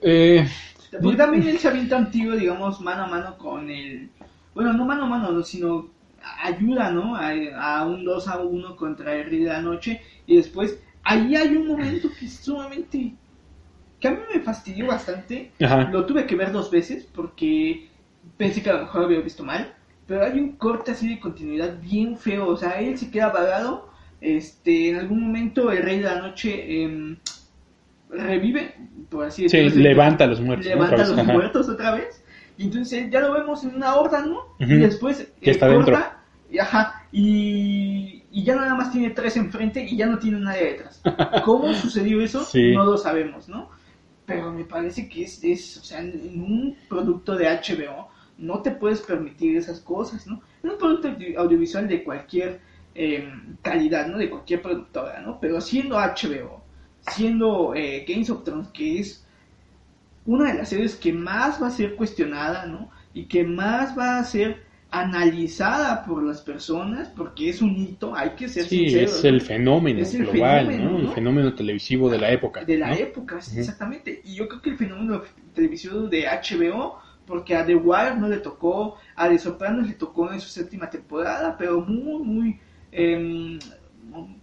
[0.00, 0.48] Eh,
[1.00, 4.08] porque también él se avienta un tiro, digamos, mano a mano con el...
[4.54, 5.88] Bueno, no mano a mano, no, sino
[6.42, 7.14] ayuda, ¿no?
[7.16, 10.00] A, a un 2 a 1 contra el Rey de la Noche.
[10.26, 13.14] Y después, ahí hay un momento que es sumamente...
[14.00, 15.52] que a mí me fastidió bastante.
[15.60, 15.90] ajá.
[15.90, 17.88] Lo tuve que ver dos veces porque
[18.42, 19.72] pensé que a lo mejor lo había visto mal.
[20.06, 22.48] Pero hay un corte así de continuidad bien feo.
[22.48, 23.88] O sea, él se queda vagado.
[24.20, 27.16] Este, en algún momento el rey de la noche em,
[28.10, 28.74] revive,
[29.08, 29.82] por así Sí, decirlo.
[29.88, 30.66] levanta a los muertos.
[30.66, 31.32] Levanta a los ajá.
[31.32, 32.24] muertos otra vez.
[32.58, 34.40] Y entonces ya lo vemos en una horda, ¿no?
[34.58, 36.18] Y después eh, está corta,
[36.50, 40.64] y, ajá, y, y ya nada más tiene tres enfrente y ya no tiene nadie
[40.72, 41.00] detrás.
[41.44, 42.44] ¿Cómo sucedió eso?
[42.44, 42.72] Sí.
[42.74, 43.70] No lo sabemos, ¿no?
[44.26, 48.70] Pero me parece que es, es, o sea, en un producto de HBO no te
[48.72, 50.40] puedes permitir esas cosas, ¿no?
[50.62, 52.60] En un producto audio- audiovisual de cualquier
[52.94, 54.18] eh, calidad, ¿no?
[54.18, 55.38] De cualquier productora, ¿no?
[55.40, 56.62] Pero siendo HBO,
[57.00, 59.24] siendo eh, Games of Thrones, que es
[60.24, 62.90] una de las series que más va a ser cuestionada, ¿no?
[63.14, 68.30] Y que más va a ser analizada por las personas, porque es un hito, hay
[68.30, 69.18] que ser Sí, sinceros.
[69.18, 70.98] es el fenómeno Es el global, fenómeno, ¿no?
[70.98, 71.12] El ¿no?
[71.12, 72.64] fenómeno televisivo de la época.
[72.64, 72.94] de la ¿no?
[72.94, 74.20] época, exactamente.
[74.24, 75.22] Y yo creo que el fenómeno
[75.54, 80.32] televisivo de HBO, porque a The Wire no le tocó, a The Sopranos le tocó
[80.32, 83.58] en su séptima temporada, pero muy, muy, em,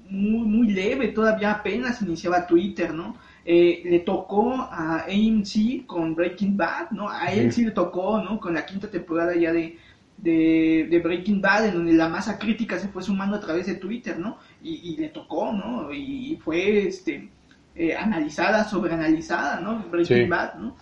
[0.10, 3.16] muy, muy leve, todavía apenas iniciaba Twitter, ¿no?
[3.46, 7.10] Eh, le tocó a AMC con Breaking Bad, ¿no?
[7.10, 8.40] A él sí le tocó, ¿no?
[8.40, 9.78] Con la quinta temporada ya de,
[10.18, 13.76] de, de Breaking Bad, en donde la masa crítica se fue sumando a través de
[13.76, 14.38] Twitter, ¿no?
[14.62, 15.92] Y, y le tocó, ¿no?
[15.92, 17.30] Y, fue, este,
[17.76, 19.80] eh, analizada, sobreanalizada, ¿no?
[19.90, 20.26] Breaking Sí.
[20.26, 20.76] Bad, ¿no?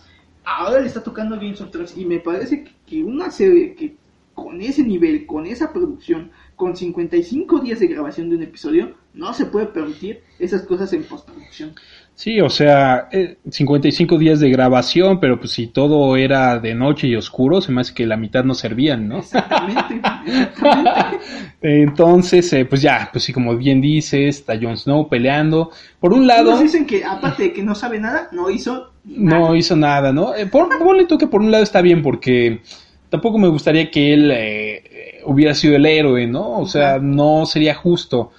[0.50, 3.74] Ahora le está tocando a Games of Thrones y me parece que, que una serie
[3.74, 3.96] que
[4.32, 9.34] con ese nivel, con esa producción, con 55 días de grabación de un episodio, no
[9.34, 11.74] se puede permitir esas cosas en postproducción.
[12.14, 17.08] Sí, o sea, eh, 55 días de grabación, pero pues si todo era de noche
[17.08, 19.18] y oscuro, se me hace que la mitad no servían, ¿no?
[19.18, 21.24] Exactamente, exactamente.
[21.60, 25.70] Entonces, eh, pues ya, pues sí, como bien dices, está Jon Snow peleando.
[26.00, 29.54] Por un lado, Nos dicen que aparte de que no sabe nada, no hizo no
[29.56, 30.34] hizo nada, ¿no?
[30.34, 32.60] Eh, por, ponle tú que por un lado está bien, porque
[33.08, 34.36] tampoco me gustaría que él eh,
[34.76, 36.58] eh, hubiera sido el héroe, ¿no?
[36.58, 38.30] O sea, no sería justo.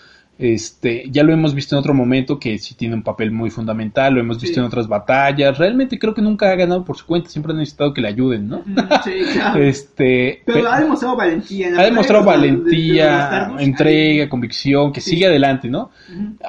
[0.42, 4.14] Este, ya lo hemos visto en otro momento que sí tiene un papel muy fundamental,
[4.14, 4.60] lo hemos visto Sí.
[4.62, 5.58] en otras batallas.
[5.58, 8.48] Realmente creo que nunca ha ganado por su cuenta, siempre ha necesitado que le ayuden,
[8.48, 8.64] ¿no?
[9.04, 9.60] Sí, claro.
[9.64, 11.68] Este, Pero pe- ha demostrado valentía.
[11.68, 15.10] en la ha demostrado de de valentía, entrega, convicción, que Sí.
[15.10, 15.90] sigue adelante, ¿no?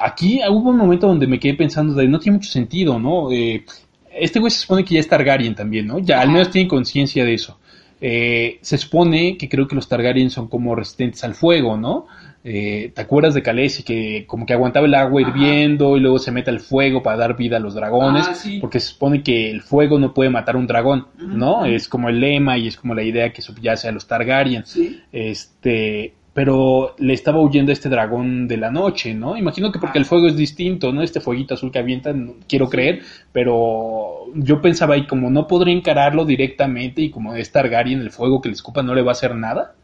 [0.01, 3.29] Aquí hubo un momento donde me quedé pensando de no tiene mucho sentido, ¿no?
[3.29, 3.65] Eh,
[4.13, 5.99] este güey se supone que ya es Targaryen también, ¿no?
[5.99, 7.59] Ya al menos tiene conciencia de eso.
[8.03, 12.07] Eh, se supone que creo que los Targaryen son como resistentes al fuego, ¿no?
[12.43, 15.29] Eh, ¿Te acuerdas de Khaleesi que como que aguantaba el agua Ajá.
[15.29, 18.25] hirviendo y luego se mete al fuego para dar vida a los dragones?
[18.27, 18.57] Ah, sí.
[18.59, 21.65] Porque se supone que el fuego no puede matar a un dragón, ¿no?
[21.65, 24.65] Es como el lema y es como la idea que subyace a los Targaryen.
[24.65, 24.99] Sí.
[25.11, 29.37] Este, pero le estaba huyendo a este dragón de la noche, ¿no?
[29.37, 30.01] Imagino que porque Ah.
[30.01, 31.01] el fuego es distinto, ¿no?
[31.01, 33.01] Este fueguito azul que avientan, quiero creer,
[33.33, 38.41] pero yo pensaba ahí como no podría encararlo directamente y como es Targaryen, el fuego
[38.41, 39.75] que le escupa no le va a hacer nada.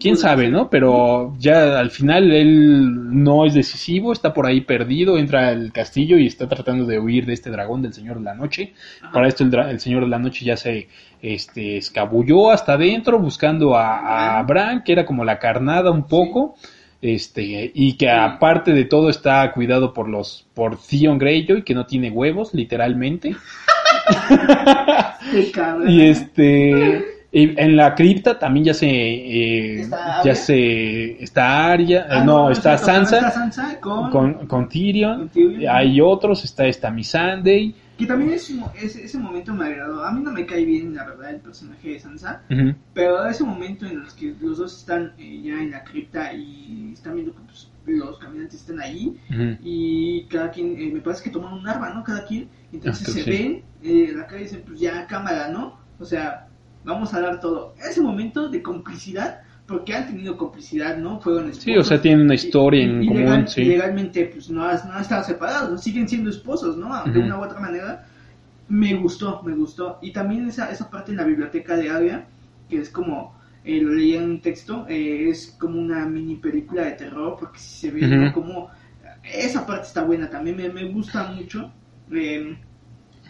[0.00, 0.68] Quién sabe, ¿no?
[0.68, 6.18] Pero ya al final él no es decisivo, está por ahí perdido, entra al castillo
[6.18, 8.74] y está tratando de huir de este dragón del Señor de la Noche.
[9.00, 9.12] Ajá.
[9.12, 10.88] Para esto el, el Señor de la Noche ya se
[11.22, 16.56] este, escabulló hasta adentro buscando a, a Bran, que era como la carnada un poco.
[17.02, 21.86] Este, y que aparte de todo está cuidado por los, por Theon Greyjoy, que no
[21.86, 23.36] tiene huevos, literalmente.
[25.88, 27.04] Y este,
[27.42, 32.50] en la cripta también ya se eh, ¿Está ya se está Arya, Ah, eh, no,
[32.50, 35.68] es está cierto, Sansa Está Sansa con, con, con Tyrion, con Tyrion.
[35.74, 38.50] hay otros, está esta Missandei, Que también es,
[38.82, 40.04] ese, momento me agradó.
[40.04, 42.42] A mí no me cae bien, la verdad, el personaje de Sansa.
[42.94, 46.90] Pero ese momento en los que los dos están eh, ya en la cripta y
[46.92, 49.56] están viendo que pues, los caminantes están ujú.
[49.62, 52.02] y cada quien, eh, me parece que toman un arma, ¿no?
[52.04, 52.48] Cada quien.
[52.72, 53.30] Entonces Ah, se sí.
[53.30, 55.78] ven, eh, la cara y dicen, pues ya cámara, ¿no?
[55.98, 56.45] O sea,
[56.86, 57.74] vamos a dar todo.
[57.78, 61.20] Ese momento de complicidad, porque han tenido complicidad, ¿no?
[61.20, 63.64] Fueron Sí, o sea, tienen una historia en y común, legal- sí.
[63.64, 65.76] legalmente, pues no, has- no han estado separados, ¿no?
[65.78, 66.88] siguen siendo esposos, ¿no?
[67.04, 68.06] De una u otra manera.
[68.68, 69.98] Me gustó, me gustó.
[70.02, 72.26] Y también esa, esa parte en la biblioteca de Arya,
[72.68, 76.82] que es como, eh, lo leía en un texto, eh, es como una mini película
[76.84, 78.00] de terror, porque si se ve.
[78.06, 78.32] ¿no?
[78.32, 78.70] como...
[79.24, 81.72] Esa parte está buena, también me, me gusta mucho.
[82.12, 82.56] Eh,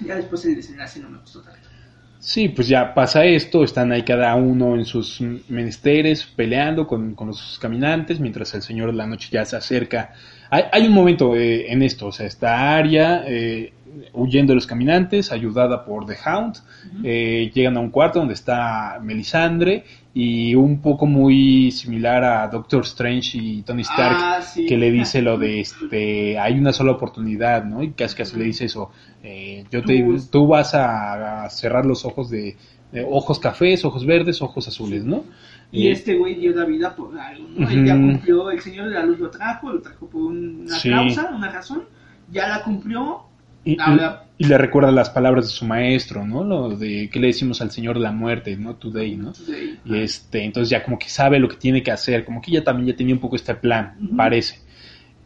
[0.04, 1.68] ya después el desenlace no me gustó tanto.
[2.18, 7.28] Sí, pues ya pasa esto, están ahí cada uno en sus menesteres peleando con, con
[7.28, 10.12] los caminantes, mientras el Señor de la Noche ya se acerca.
[10.50, 13.72] Hay, hay un momento eh, en esto, o sea, está Arya eh,
[14.12, 16.56] huyendo de los caminantes, ayudada por The Hound,
[17.04, 22.82] eh, llegan a un cuarto donde está Melisandre y un poco muy similar a Doctor
[22.84, 24.66] Strange y Tony Stark, Ah, sí.
[24.66, 27.82] que le dice lo de este hay una sola oportunidad, ¿no?
[27.82, 28.90] Y casi casi le dice eso,
[29.22, 32.56] eh, yo te, Tú- vas a, a cerrar los ojos de,
[32.92, 35.24] de ojos cafés, ojos verdes, ojos azules, ¿no?
[35.72, 37.68] Y Eh, este güey dio la vida por algo, ¿no?
[37.68, 40.90] Él ya cumplió, el Señor de la Luz lo trajo, lo trajo por una Sí.
[40.90, 41.82] causa, una razón,
[42.30, 43.22] ya la cumplió.
[43.66, 46.44] Y, le recuerda las palabras de su maestro, ¿no?
[46.44, 48.76] Lo de que le decimos al Señor de la muerte, ¿no?
[48.76, 49.32] Today, ¿no?
[49.32, 49.80] Today.
[49.84, 52.62] Y este, entonces ya como que sabe lo que tiene que hacer, como que ya
[52.62, 54.16] también ya tenía un poco este plan, Ujú.
[54.16, 54.60] parece.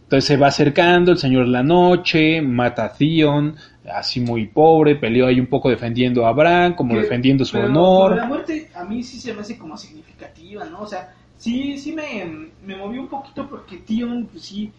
[0.04, 3.54] Entonces se va acercando el Señor de la Noche, mata a Theon,
[3.92, 7.66] así muy pobre, peleó ahí un poco defendiendo a Bran, como Que- defendiendo su pero
[7.66, 8.16] honor.
[8.16, 10.80] La muerte a mí sí se me hace como significativa, ¿no?
[10.80, 12.24] O sea, sí, sí me,
[12.64, 14.72] me movió un poquito porque Tion, pues sí,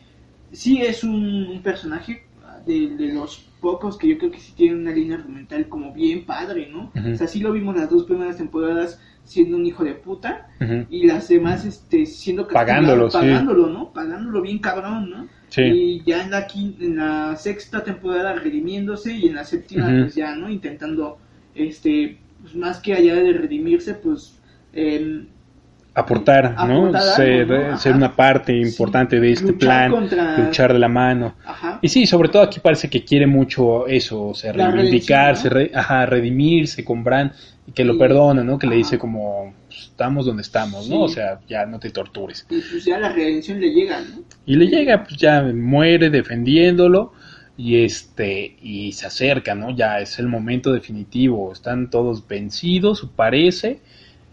[0.52, 2.24] sí es un, un personaje
[2.66, 6.26] de, de los pocos que yo creo que sí tiene una línea argumental como bien
[6.26, 6.92] padre, ¿no?
[6.96, 7.12] Ujú.
[7.12, 10.48] O sea, sí lo vimos las dos primeras temporadas siendo un hijo de puta
[10.90, 13.18] y las demás este siendo Pagándolo, sí.
[13.20, 13.94] pagándolo, ¿no?
[13.94, 15.28] Pagándolo bien cabrón, ¿no?
[15.50, 15.62] Sí.
[15.62, 20.16] Y ya en la, quin- en la sexta temporada redimiéndose y en la séptima pues
[20.16, 20.50] ya, ¿no?
[20.50, 21.20] Intentando,
[21.54, 24.40] este, pues más que allá de redimirse, pues...
[24.74, 25.28] em,
[25.94, 26.86] Aportar, ¿no?
[26.88, 27.56] Algo, ser, ¿no?
[27.74, 31.36] eh, ser una parte importante de este luchar plan, contra- luchar de la mano.
[31.46, 31.80] Ajá.
[31.82, 36.06] Y sí, sobre todo aquí parece que quiere mucho eso, o sea, reivindicarse, re- ajá,
[36.06, 37.34] redimirse con Bran
[37.68, 38.58] y que lo perdona, ¿no?
[38.58, 41.02] Que le dice como, pues, estamos donde estamos, ¿no?
[41.02, 42.46] O sea, ya no te tortures.
[42.50, 44.24] Y pues ya la redención le llega, ¿no?
[44.46, 47.12] Y le llega, pues ya muere defendiéndolo
[47.58, 49.76] y este, y se acerca, ¿no?
[49.76, 53.82] Ya es el momento definitivo, están todos vencidos, parece.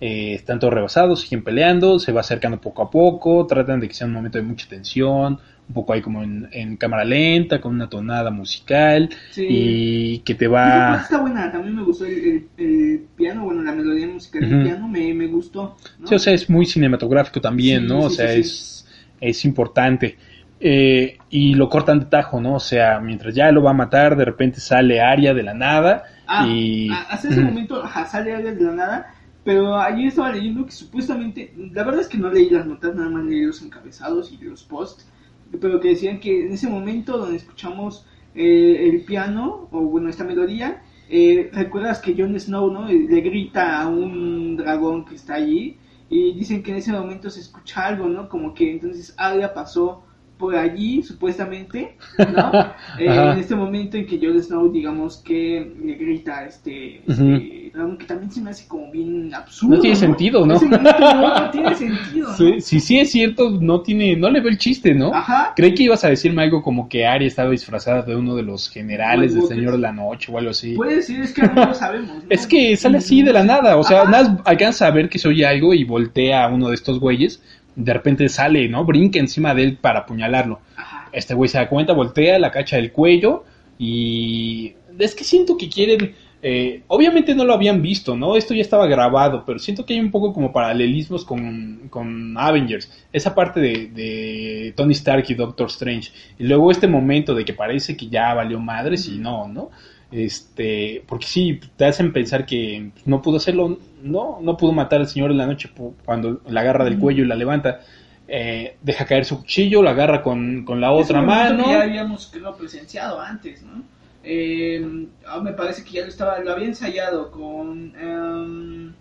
[0.01, 3.95] Eh, están todos rebasados, siguen peleando, se va acercando poco a poco, tratan de que
[3.95, 7.75] sea un momento de mucha tensión, un poco ahí como en, en cámara lenta, con
[7.75, 9.47] una tonada musical, Sí.
[9.49, 11.01] y que te va...
[11.03, 14.89] está buena, también me gustó el, el- el piano, bueno, la melodía musical del piano
[14.89, 15.77] me, me gustó.
[15.99, 16.07] ¿no?
[16.07, 18.01] Sí, o sea, es muy cinematográfico también, Sí, ¿no?
[18.01, 18.87] o sea, es,
[19.21, 20.17] es importante.
[20.61, 22.55] Eh, y lo cortan de tajo, ¿no?
[22.55, 26.03] O sea, mientras ya lo va a matar, de repente sale Aria de la nada
[26.27, 26.89] Ah, y...
[26.91, 29.15] a- hasta ese momento ajá, sale algo de la nada,
[29.49, 33.09] pero ayer estaba leyendo que supuestamente, la verdad es que no leí las notas, nada
[33.09, 35.11] más leí los encabezados y los posts,
[35.59, 40.23] pero que decían que en ese momento donde escuchamos eh, el piano, o bueno, esta
[40.23, 42.91] melodía, eh, recuerdas que Jon Snow ¿no?
[42.91, 45.79] Eh, le grita a un dragón que está allí,
[46.11, 48.29] y dicen que en ese momento se escucha algo, ¿no?
[48.29, 50.05] Como que entonces Arya pasó
[50.39, 52.53] por allí, supuestamente, ¿no?
[52.99, 57.99] Eh, en este momento en que Jon Snow, digamos que le grita este, este dragón,
[57.99, 59.77] que también se me hace como bien absurdo.
[59.77, 60.55] No tiene sentido, ¿no?
[60.55, 62.37] Ese momento no, no tiene sentido, ¿no?
[62.37, 65.13] Sí, sí, sí es cierto, no tiene, no le veo el chiste, ¿no?
[65.13, 65.53] Ajá.
[65.57, 68.71] Creí que ibas a decirme algo como que Arya estaba disfrazada de uno de los
[68.71, 70.75] generales del Señor de la Noche o algo así.
[70.75, 72.09] Puede ser, es que no lo sabemos.
[72.17, 72.23] ¿no?
[72.31, 74.11] Es que sale así de la nada, o sea, Ajá.
[74.11, 77.43] nada alcanza a ver que se oye algo y voltea a uno de estos güeyes,
[77.79, 78.85] de repente sale, ¿no?
[78.85, 80.61] Brinca encima de él para apuñalarlo.
[80.77, 81.09] Ajá.
[81.13, 83.45] Este güey se da cuenta, voltea, la cacha del cuello
[83.79, 88.37] y es que siento que quieren, eh, obviamente no lo habían visto, ¿no?
[88.37, 92.91] Esto ya estaba grabado, pero siento que hay un poco como paralelismos con, con Avengers,
[93.13, 97.55] esa parte de, de Tony Stark y Doctor Strange, y luego este momento de que
[97.55, 99.71] parece que ya valió madres y no, ¿no?
[100.11, 105.09] Este, porque sí, te hacen pensar que no pudo hacerlo, no, no pudo matar al
[105.09, 105.71] Señor de la Noche
[106.05, 107.81] cuando la agarra del cuello y la levanta.
[108.27, 111.65] Eh, deja caer su cuchillo, la agarra con, con la otra mano.
[111.65, 113.83] que ya habíamos creo, presenciado antes, ¿no?
[114.23, 117.95] Eh, ah, me parece que ya lo estaba, lo había ensayado con.
[117.99, 118.93] em,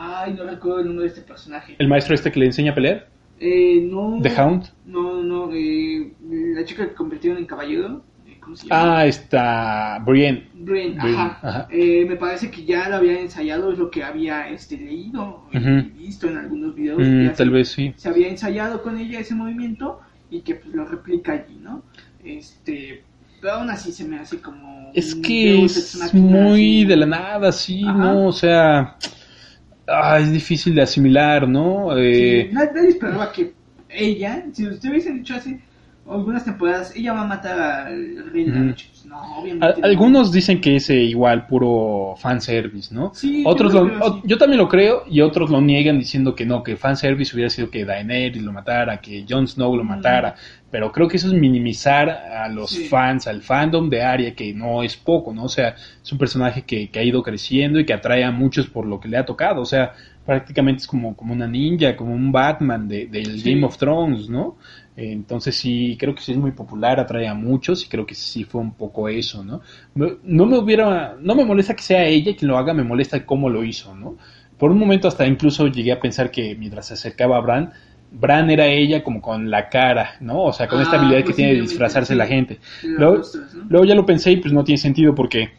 [0.00, 1.74] Ay, no recuerdo el nombre de este personaje.
[1.76, 3.08] ¿El maestro este que le enseña a pelear?
[3.40, 4.20] Eh, no.
[4.22, 4.70] ¿The Hound?
[4.86, 6.12] No, no, eh,
[6.54, 8.02] la chica que convirtieron en caballero.
[8.48, 8.98] ¿Cómo se llama?
[9.00, 10.48] Ah, está Brienne.
[10.54, 11.38] Brian, Brian, ajá.
[11.42, 11.68] ajá.
[11.70, 15.58] Eh, me parece que ya lo había ensayado, es lo que había este, leído y
[15.58, 15.88] Ujú.
[15.98, 16.98] visto en algunos videos.
[17.06, 17.92] Mm, tal se- vez sí.
[17.96, 21.82] Se había ensayado con ella ese movimiento y que pues, lo replica allí, ¿no?
[22.24, 23.04] Este,
[23.42, 24.92] pero aún así se me hace como.
[24.94, 26.84] Es que es muy así.
[26.86, 27.98] de la nada, sí, Ajá.
[27.98, 28.28] ¿no?
[28.28, 28.96] O sea,
[29.86, 31.94] ah, es difícil de asimilar, ¿no?
[31.98, 33.52] Eh, Sí, nadie, esperaba que
[33.90, 35.60] ella, si usted hubiese dicho hace
[36.10, 38.64] algunas temporadas, ella va a matar al rey de la Ujú.
[38.66, 38.86] noche.
[38.90, 39.80] Pues, no, obviamente.
[39.80, 39.86] no.
[39.86, 43.12] algunos dicen que es eh, igual puro fanservice, ¿no?
[43.14, 44.20] Sí, yo Otros lo lo- creo, sí.
[44.24, 47.70] yo también lo creo y otros lo niegan diciendo que no, que fanservice hubiera sido
[47.70, 49.88] que Daenerys lo matara, que Jon Snow lo Mm.
[49.88, 50.34] matara,
[50.70, 52.84] pero creo que eso es minimizar a los Sí.
[52.88, 55.44] fans, al fandom de Arya, que no es poco, ¿no?
[55.44, 58.66] O sea, es un personaje que, que ha ido creciendo y que atrae a muchos
[58.66, 59.92] por lo que le ha tocado, o sea,
[60.26, 63.50] prácticamente es como, como una ninja, como un Batman de, del Sí.
[63.54, 64.56] Game of Thrones, ¿no?
[65.00, 68.42] Entonces sí, creo que sí es muy popular, atrae a muchos y creo que sí
[68.42, 69.60] fue un poco eso, ¿no?
[69.94, 73.48] No me hubiera, no me molesta que sea ella quien lo haga, me molesta cómo
[73.48, 74.16] lo hizo, ¿no?
[74.58, 77.72] Por un momento hasta incluso llegué a pensar que mientras se acercaba a Bran,
[78.10, 80.42] Bran era ella como con la cara, ¿no?
[80.42, 82.16] O sea, con esta Ah, habilidad que tiene de disfrazarse sí.
[82.16, 82.58] la gente.
[82.80, 83.64] Sí, los Luego, rostros, ¿no?
[83.68, 85.50] luego ya lo pensé y pues no tiene sentido porque,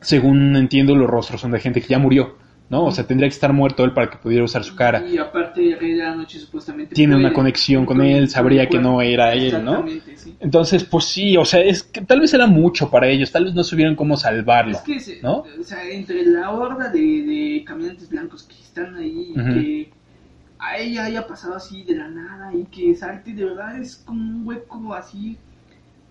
[0.00, 2.36] según entiendo, los rostros son de gente que ya murió,
[2.70, 2.84] ¿no?
[2.84, 5.06] O sea, tendría que estar muerto él para que pudiera usar su cara.
[5.08, 6.94] Y aparte, el rey de la noche supuestamente.
[6.94, 9.86] Tiene una conexión con él, sabría que no era él, ¿no?
[10.16, 10.36] Sí.
[10.40, 13.54] Entonces, pues sí, o sea, es que tal vez era mucho para ellos, tal vez
[13.54, 14.72] no supieran cómo salvarlo.
[14.76, 15.44] Es que, se- ¿no?
[15.58, 19.90] o sea, entre la horda de, de caminantes blancos que están ahí, y que
[20.60, 24.20] a ella haya pasado así de la nada y que salte, de verdad es como
[24.20, 25.36] un hueco así.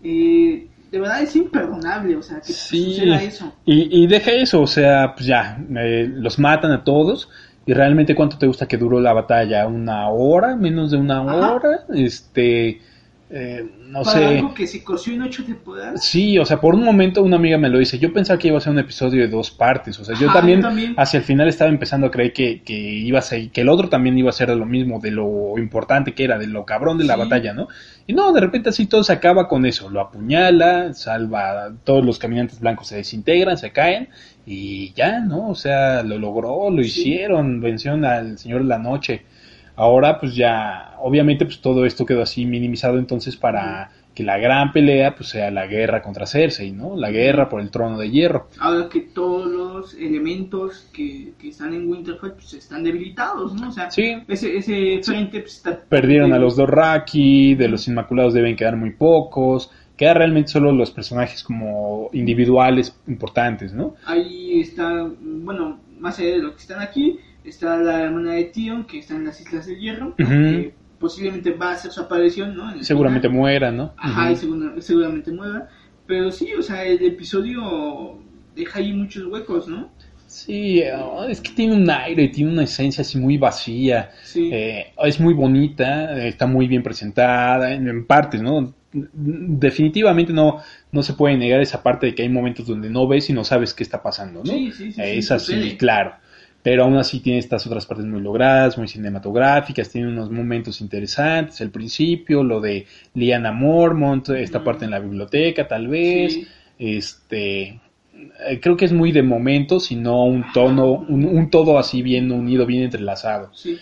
[0.04, 2.84] eh, de verdad es imperdonable, o sea, que Sí.
[2.95, 3.54] suceda eso.
[3.65, 7.30] Y, y deja eso, o sea, pues ya, eh, los matan a todos.
[7.65, 9.67] ¿Y realmente cuánto te gusta que duró la batalla?
[9.67, 10.56] ¿Una hora?
[10.56, 11.54] ¿Menos de una Ajá.
[11.54, 11.80] hora?
[11.93, 12.80] Este,
[13.29, 14.25] eh, no Para sé.
[14.25, 16.05] algo que se coció en ocho temporadas.
[16.05, 17.99] Sí, o sea, por un momento una amiga me lo dice.
[17.99, 19.99] Yo pensaba que iba a ser un episodio de dos partes.
[19.99, 20.93] O sea, yo Ajá, también, yo también.
[20.97, 23.89] hacia el final estaba empezando a creer que, que iba a ser, que el otro
[23.89, 26.97] también iba a ser de lo mismo, de lo importante que era, de lo cabrón
[26.97, 27.19] de la Sí.
[27.19, 27.67] batalla, ¿no?
[28.05, 29.89] Y no, de repente así todo se acaba con eso.
[29.89, 34.07] Lo apuñala, salva, todos los caminantes blancos se desintegran, se caen
[34.45, 35.49] y ya, ¿no?
[35.49, 36.87] O sea, lo logró, lo Sí.
[37.01, 39.23] hicieron, vencieron al Señor de la Noche.
[39.77, 44.71] Ahora, pues ya, obviamente, pues todo esto quedó así minimizado entonces para que la gran
[44.71, 46.95] pelea, pues sea la guerra contra Cersei, ¿no?
[46.95, 48.47] La guerra por el trono de hierro.
[48.59, 53.69] Ahora que todos los elementos que, que están en Winterfell pues, están debilitados, ¿no?
[53.69, 55.79] O sea, Sí, ese, ese frente pues, está...
[55.87, 60.89] perdieron a los Dorraki, de los Inmaculados deben quedar muy pocos, quedan realmente solo los
[60.89, 63.93] personajes como individuales importantes, ¿no?
[64.03, 68.86] Ahí está, bueno, más allá de lo que están aquí, está la hermana de Tion,
[68.86, 72.71] que está en las Islas del Hierro, que posiblemente va a hacer su aparición, ¿no?
[72.71, 73.39] En Seguramente final.
[73.41, 73.93] muera, ¿no?
[73.97, 74.31] Ajá, Ujú.
[74.33, 75.69] y segura- seguramente muera.
[76.05, 78.19] Pero sí, o sea, el episodio
[78.55, 79.89] deja ahí muchos huecos, ¿no?
[80.25, 80.93] Sí, eh,
[81.29, 84.10] es que tiene un aire, tiene una esencia así muy vacía.
[84.23, 84.49] Sí.
[84.51, 88.73] Eh, es muy bonita, está muy bien presentada, en, en partes, ¿no?
[88.91, 93.29] Definitivamente no, no se puede negar esa parte de que hay momentos donde no ves
[93.29, 94.51] y no sabes qué está pasando, ¿no?
[94.51, 96.15] Sí, sí, sí, Eh, es así, claro.
[96.63, 101.62] Pero aún así tiene estas otras partes muy logradas, muy cinematográficas, tiene unos momentos interesantes,
[101.62, 106.48] el principio, lo de Liana Mormont, esta parte en la biblioteca tal vez, Sí.
[106.78, 107.80] este
[108.50, 112.02] eh, creo que es muy de momentos y no un tono, un, un todo así
[112.02, 113.52] bien unido, bien entrelazado.
[113.54, 113.78] Sí.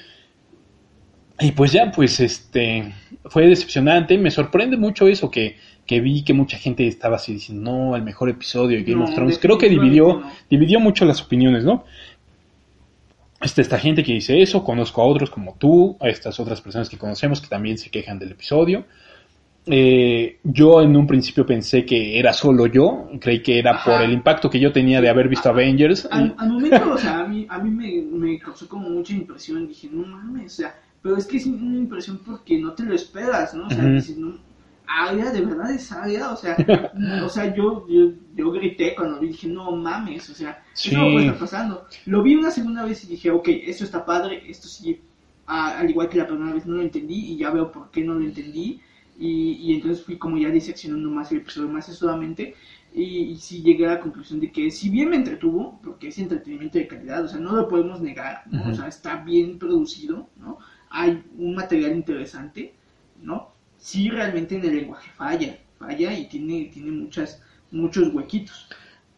[1.39, 2.93] Y pues ya, pues este,
[3.25, 7.69] fue decepcionante, me sorprende mucho eso que, que vi que mucha gente estaba así diciendo,
[7.71, 9.37] no, el mejor episodio de Game No, of Thrones.
[9.39, 10.31] Creo que dividió, no.
[10.49, 11.83] dividió mucho las opiniones, ¿no?
[13.45, 16.89] Está esta gente que dice eso, conozco a otros como tú, a estas otras personas
[16.89, 18.85] que conocemos que también se quejan del episodio.
[19.67, 23.91] Eh, yo en un principio pensé que era solo yo, creí que era Ajá.
[23.91, 26.07] por el impacto que yo tenía de haber visto Avengers.
[26.11, 29.67] Al, al momento, o sea, a mí, a mí me, me causó como mucha impresión.
[29.67, 32.95] Dije, no mames, o sea, pero es que es una impresión porque no te lo
[32.95, 33.67] esperas, ¿no?
[33.67, 33.93] O sea, Ujú.
[33.93, 34.39] dices, no,
[34.87, 36.55] Aria, de verdad es Aria, o sea,
[37.23, 40.89] o sea yo, yo, yo grité cuando vi, dije, no mames, o sea, Sí.
[40.89, 41.85] eso no puede estar pasando.
[42.05, 44.99] Lo vi una segunda vez y dije, ok, esto está padre, esto sí,
[45.45, 48.03] a- al igual que la primera vez no lo entendí y ya veo por qué
[48.03, 48.81] no lo entendí.
[49.17, 52.53] Y, y entonces fui como ya diseccionando más el episodio más solamente
[52.93, 56.17] y, y sí llegué a la conclusión de que si bien me entretuvo, porque es
[56.19, 58.43] entretenimiento de calidad, o sea, no lo podemos negar.
[58.69, 60.57] O sea, está bien producido, ¿no?
[60.89, 62.73] Hay un material interesante,
[63.21, 63.54] ¿no?
[63.85, 68.67] Sí, realmente en el lenguaje falla, falla y tiene, tiene muchas, muchos huequitos.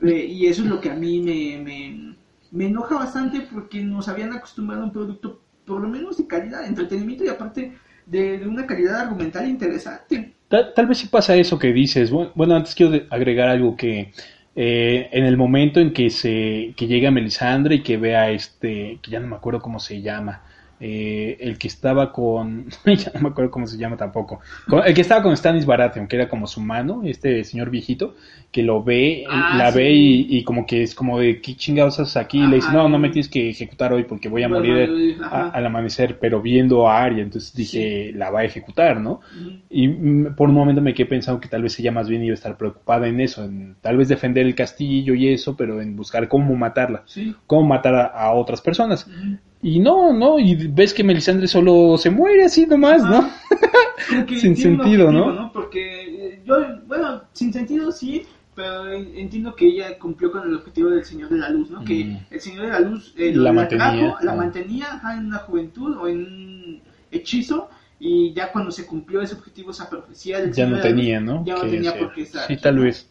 [0.02, 2.16] Eh, y eso es lo que a mí me, me,
[2.52, 6.64] me enoja bastante porque nos habían acostumbrado a un producto por lo menos de calidad,
[6.64, 10.34] de entretenimiento y aparte de, de una calidad argumental interesante.
[10.50, 12.12] Tal, tal, vez sí pasa eso que dices.
[12.12, 14.12] Bueno, antes quiero agregar algo que
[14.54, 19.12] eh, en el momento en que se que llega Melisandre y que vea este, que
[19.12, 20.44] ya no me acuerdo cómo se llama,
[20.80, 24.42] eh, el que estaba con, ya no me acuerdo cómo se llama tampoco,
[24.86, 28.16] el que estaba con Stanis Baratheon, que era como su mano, este señor viejito,
[28.52, 32.18] que lo ve, ah, la ve y, como que es como de, ¿qué chingados haces
[32.18, 32.40] aquí?
[32.40, 35.66] y le dice, no, no me tienes que ejecutar hoy porque voy a morir al
[35.66, 39.22] amanecer, pero viendo a Arya, entonces dije, la va a ejecutar, ¿no?
[39.70, 39.88] Y
[40.36, 42.58] por un momento me quedé pensando que tal vez ella más bien iba a estar
[42.58, 46.56] preocupada en eso, en tal vez defender el castillo y eso, pero en buscar cómo
[46.56, 47.04] matarla,
[47.48, 49.10] cómo matar a, otras personas.
[49.62, 53.30] Y no, no, y ves que Melisandre solo se muere así nomás, ¿no?
[54.40, 55.52] sin sentido, ¿no?
[55.52, 56.56] Porque eh, yo,
[56.86, 61.38] bueno, sin sentido sí, pero entiendo que ella cumplió con el objetivo del Señor de
[61.38, 61.84] la Luz, ¿no?
[61.84, 62.26] Que mm.
[62.30, 66.18] el Señor de la Luz eh, la, mantenía, la mantenía en una juventud o en
[66.18, 66.82] un
[67.12, 71.44] hechizo y ya cuando se cumplió ese objetivo, esa profecía del ya no tenía, ¿no?
[71.46, 72.48] Ya no tenía por qué estar.
[72.48, 73.10] Sí, tal vez.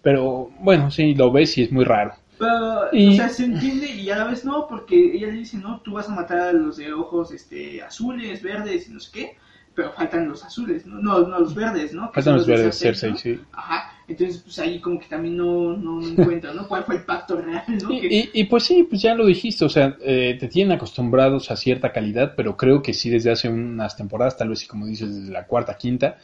[0.00, 2.14] Pero bueno, sí, lo ves y es muy raro.
[2.38, 5.80] Pero, o sea, se entiende y a la vez no, porque ella le dice, no,
[5.80, 9.36] tú vas a matar a los de ojos este, azules, verdes y no sé qué,
[9.74, 12.10] pero faltan los azules, no, no, no los verdes, ¿no?
[12.12, 13.40] faltan los, verdes, Cersei, sí.
[13.52, 16.68] Ajá, entonces pues ahí como que también no, no, encuentran, ¿no?
[16.68, 17.92] ¿Cuál fue el pacto real, ¿no?
[17.92, 21.56] Y, y, pues sí, pues ya lo dijiste, o sea, eh, te tienen acostumbrados a
[21.56, 25.32] cierta calidad, pero creo que sí desde hace unas temporadas, tal vez como dices, desde
[25.32, 26.18] la cuarta, quinta,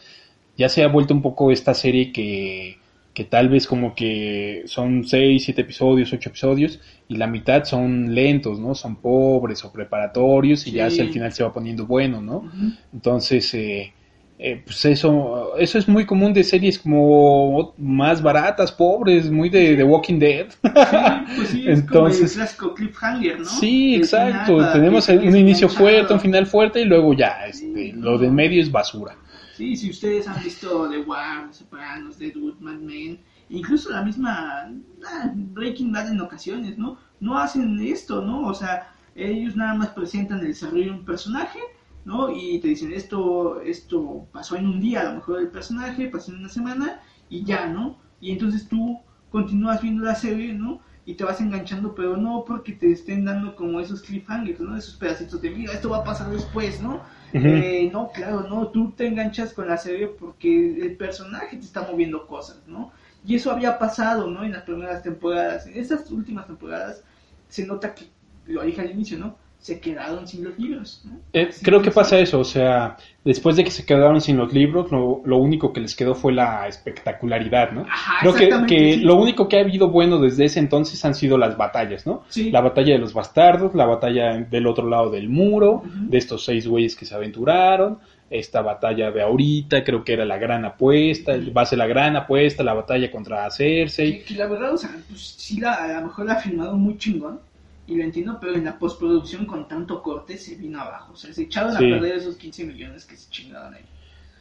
[0.57, 2.79] ya se ha vuelto un poco esta serie que
[3.19, 8.15] que tal vez como que son seis, siete episodios, ocho episodios, y la mitad son
[8.15, 8.77] lentos, ¿no?
[8.77, 12.49] Son pobres o preparatorios, y ya hacia el final se va poniendo bueno, ¿no?
[12.93, 13.93] Entonces, eh,
[14.39, 19.75] eh, pues eso, eso es muy común de series como más baratas, pobres, muy de,
[19.75, 20.47] de Walking Dead.
[20.63, 23.47] pues sí, es Entonces, como el clásico cliffhanger, ¿no?
[23.47, 24.65] Sí, exacto.
[24.73, 28.71] Tenemos un inicio fuerte, un final fuerte, y luego ya, este, lo de medio es
[28.71, 29.17] basura.
[29.59, 34.71] Sí, si ustedes han visto The War, Sopranos, The Dude, Mad Men, incluso la misma
[35.05, 36.97] ah, Breaking Bad en ocasiones, ¿no?
[37.19, 38.47] No hacen esto, ¿no?
[38.47, 41.59] O sea, ellos nada más presentan el desarrollo de un personaje,
[42.05, 42.31] ¿no?
[42.31, 46.31] Y te dicen, esto, esto pasó en un día, a lo mejor el personaje, pasó
[46.31, 47.99] en una semana, y ya, ¿no?
[48.21, 50.81] Y entonces tú continúas viendo la serie, ¿no?
[51.05, 54.77] y te vas enganchando, pero no porque te estén dando como esos cliffhangers, ¿no?
[54.77, 57.01] Esos pedacitos de vida, esto va a pasar después, ¿no?
[57.33, 61.83] Eh, no, claro, no, tú te enganchas con la serie porque el personaje te está
[61.83, 62.93] moviendo cosas, ¿no?
[63.25, 64.45] Y eso había pasado, ¿no?
[64.45, 67.03] En las primeras temporadas, en esas últimas temporadas
[67.49, 68.07] se nota que,
[68.47, 69.37] lo dije al inicio, ¿no?
[69.61, 71.03] Se quedaron sin los libros.
[71.33, 74.91] Eh, creo que pasa eso, o sea, después de que se quedaron sin los libros,
[74.93, 77.85] lo, lo único que les quedó fue la espectacularidad, ¿no?
[78.21, 81.57] creo que, que lo único que ha habido bueno desde ese entonces han sido las
[81.57, 82.23] batallas, ¿no?
[82.37, 86.67] La batalla de los bastardos, la batalla del otro lado del muro, de estos seis
[86.67, 87.99] güeyes que se aventuraron,
[88.31, 92.15] esta batalla de ahorita, creo que era la gran apuesta, va a ser la gran
[92.15, 94.23] apuesta, la batalla contra Cersei.
[94.23, 96.97] Que, la verdad, o sea, pues sí, la, a lo mejor la ha filmado muy
[96.99, 97.41] chingón
[97.89, 101.15] y lo entiendo, pero en la postproducción con tanto corte se vino abajo.
[101.15, 103.85] O sea, se echaron a perder esos 15 millones que se chingaron ahí.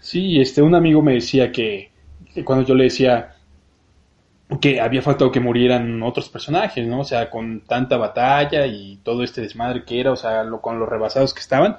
[0.02, 1.90] Sí, este, un amigo me decía que,
[2.44, 3.36] cuando yo le decía
[4.60, 7.00] que había faltado que murieran otros personajes, ¿no?
[7.00, 10.78] O sea, con tanta batalla y todo este desmadre que era, o sea, lo, con
[10.78, 11.78] los rebasados que estaban.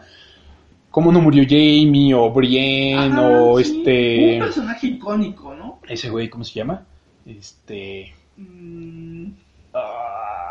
[0.91, 4.37] ¿Cómo no murió Jamie o Brienne o este...
[4.37, 5.81] Un personaje icónico, ¿no?
[5.87, 6.87] Ese güey, ¿cómo se llama?
[7.27, 8.15] Este...
[8.39, 9.33] Mm.
[9.75, 10.48] Ah,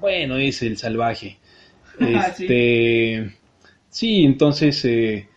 [0.00, 1.38] bueno, es el salvaje.
[1.98, 3.32] Este,
[3.88, 4.24] sí.
[4.24, 5.28] entonces eh,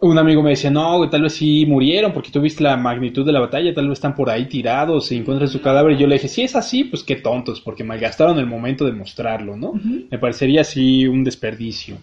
[0.00, 3.32] un amigo me decía, no, tal vez sí murieron porque tú viste la magnitud de
[3.32, 5.92] la batalla, tal vez están por ahí tirados, se encuentran su cadáver.
[5.92, 8.92] Y yo le dije, si es así, pues qué tontos, porque malgastaron el momento de
[8.92, 9.74] mostrarlo, ¿no?
[10.10, 11.98] Me parecería así un desperdicio.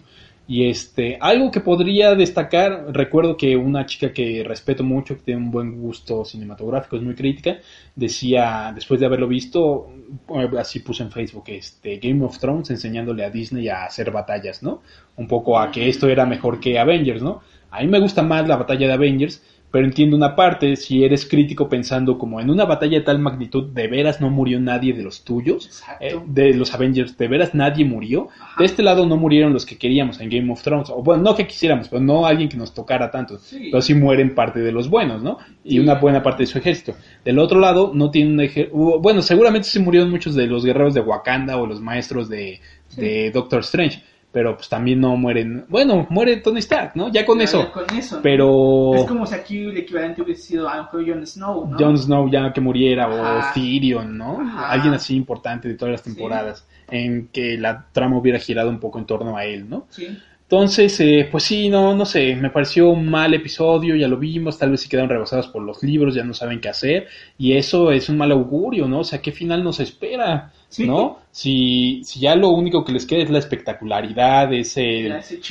[0.46, 5.40] Y este, algo que podría destacar, recuerdo que una chica que respeto mucho, que tiene
[5.40, 7.58] un buen gusto cinematográfico, es muy crítica,
[7.96, 9.88] decía, después de haberlo visto,
[10.28, 14.62] eh, así puse en Facebook, este, Game of Thrones enseñándole a Disney a hacer batallas,
[14.62, 14.82] ¿no?
[15.16, 17.40] Un poco a que esto era mejor que Avengers, ¿no?
[17.70, 19.42] A mí me gusta más la batalla de Avengers,
[19.74, 23.72] pero entiendo una parte, si eres crítico pensando como en una batalla de tal magnitud,
[23.72, 27.84] de veras no murió nadie de los tuyos, eh, de los Avengers, de veras nadie
[27.84, 28.28] murió.
[28.56, 31.34] De este lado no murieron los que queríamos en Game of Thrones, o bueno, no
[31.34, 34.88] que quisiéramos, pero no alguien que nos tocara tanto, pero sí mueren parte de los
[34.88, 35.38] buenos, ¿no?
[35.64, 36.94] Y una buena parte de su ejército.
[37.24, 40.94] Del otro lado no tienen un ejército, bueno, seguramente se murieron muchos de los guerreros
[40.94, 42.60] de Wakanda o los maestros de,
[42.96, 44.04] de Doctor Strange
[44.34, 45.64] pero pues también no mueren.
[45.68, 47.08] Bueno, muere Tony Stark, ¿no?
[47.12, 47.62] Ya con eso.
[47.66, 48.18] ya con eso.
[48.20, 51.78] Pero Es como si aquí el equivalente hubiese sido a Jon Snow, ¿no?
[51.78, 53.50] Jon Snow ya que muriera, Ajá.
[53.50, 54.40] o Tyrion, ¿no?
[54.40, 54.70] Ajá.
[54.72, 58.98] Alguien así importante de todas las temporadas, en que la trama hubiera girado un poco
[58.98, 59.86] en torno a él, ¿no?
[59.90, 60.18] Sí.
[60.54, 64.56] Entonces, eh, pues sí, no, no sé, me pareció un mal episodio, ya lo vimos,
[64.56, 67.90] tal vez se quedaron rebasados por los libros, ya no saben qué hacer, y eso
[67.90, 69.00] es un mal augurio, ¿no?
[69.00, 70.52] O sea, ¿qué final nos espera?
[70.68, 70.86] Sí.
[70.86, 71.18] ¿No?
[71.30, 75.06] Si, si ya lo único que les queda es la espectacularidad, es, el-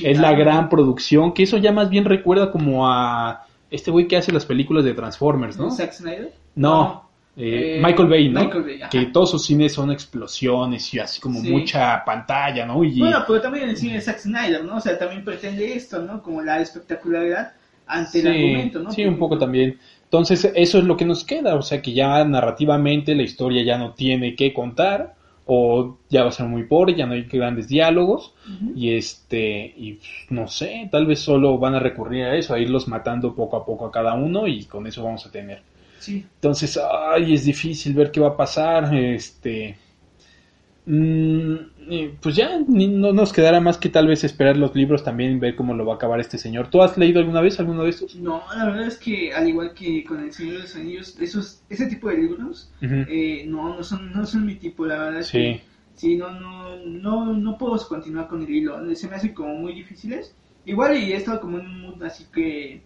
[0.09, 4.17] es la gran producción, que eso ya más bien recuerda como a este güey que
[4.17, 5.69] hace las películas de Transformers, ¿no?
[5.71, 6.31] Zack Snyder.
[6.55, 8.41] No, eh, Eh, Michael Bay, ¿no?
[8.41, 11.49] Michael Bay, que todos sus cines son explosiones y así como Sí.
[11.49, 12.83] mucha pantalla, ¿no?
[12.83, 14.77] Y, Bueno, pero también el cine de Zack Snyder, ¿no?
[14.77, 16.21] O sea, también pretende esto, ¿no?
[16.21, 17.53] Como la espectacularidad
[17.87, 18.91] ante el argumento, ¿no?
[18.91, 19.77] sí, un poco también.
[20.03, 23.77] Entonces, eso es lo que nos queda, o sea, que ya narrativamente la historia ya
[23.79, 25.15] no tiene que contar,
[25.45, 28.33] o ya va a ser muy pobre, ya no hay grandes diálogos,
[28.75, 32.87] y este, y no sé, tal vez solo van a recurrir a eso, a irlos
[32.87, 35.61] matando poco a poco a cada uno, y con eso vamos a tener.
[36.03, 36.25] Sí.
[36.35, 36.77] Entonces,
[37.13, 39.77] ay, es difícil ver qué va a pasar, este...
[40.85, 41.55] mm,
[42.21, 45.73] pues ya no nos quedará más que tal vez esperar los libros también ver cómo
[45.73, 46.69] lo va a acabar este señor.
[46.69, 48.15] ¿Tú has leído alguna vez alguno de estos?
[48.15, 51.61] No, la verdad es que al igual que con El Señor de los Anillos, esos,
[51.69, 55.27] ese tipo de libros, eh, no, no son, no son mi tipo, la verdad es
[55.27, 55.37] Sí.
[55.37, 55.61] que
[55.95, 59.73] sí, no, no, no, no puedo continuar con el hilo, se me hacen como muy
[59.73, 60.35] difíciles.
[60.65, 62.81] Igual y he estado como en un mood así que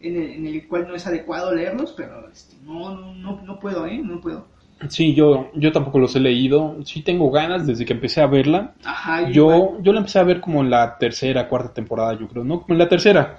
[0.00, 3.86] en el, en el cual no es adecuado leerlos, pero este, no, no, no, puedo,
[3.86, 4.00] ¿eh?
[4.02, 4.46] No puedo.
[4.88, 6.76] Sí, yo, yo tampoco los he leído.
[6.84, 8.74] Sí tengo ganas desde que empecé a verla.
[8.84, 9.32] Ajá, igual.
[9.32, 12.60] Yo, yo la empecé a ver como en la tercera, cuarta temporada, yo creo, ¿no?
[12.60, 13.38] Como en la tercera.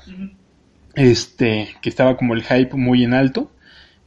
[0.95, 3.51] Este, que estaba como el hype muy en alto.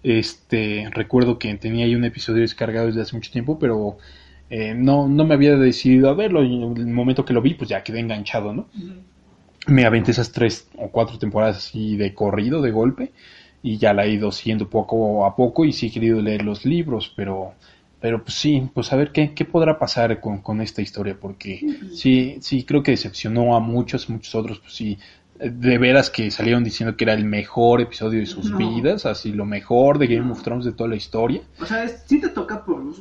[0.03, 3.99] Este, recuerdo que tenía ahí un episodio descargado desde hace mucho tiempo, pero
[4.49, 6.43] eh, no, no me había decidido a verlo.
[6.43, 8.67] Y en el momento que lo vi, pues ya quedé enganchado, ¿no?
[9.67, 13.13] Me aventé esas tres o cuatro temporadas así de corrido, de golpe,
[13.63, 16.65] y ya la he ido siguiendo poco a poco y sí he querido leer los
[16.65, 17.53] libros, pero,
[18.01, 21.61] pero pues sí, pues a ver qué, qué podrá pasar con, con esta historia, porque
[21.93, 24.99] sí, sí creo que decepcionó a muchos, muchos otros, pues sí,
[25.39, 28.59] de veras que salieron diciendo que era el mejor episodio de sus No.
[28.59, 30.33] vidas, así lo mejor de Game No.
[30.33, 31.43] of Thrones de toda la historia.
[31.61, 33.01] O sea, es- sí te toca por los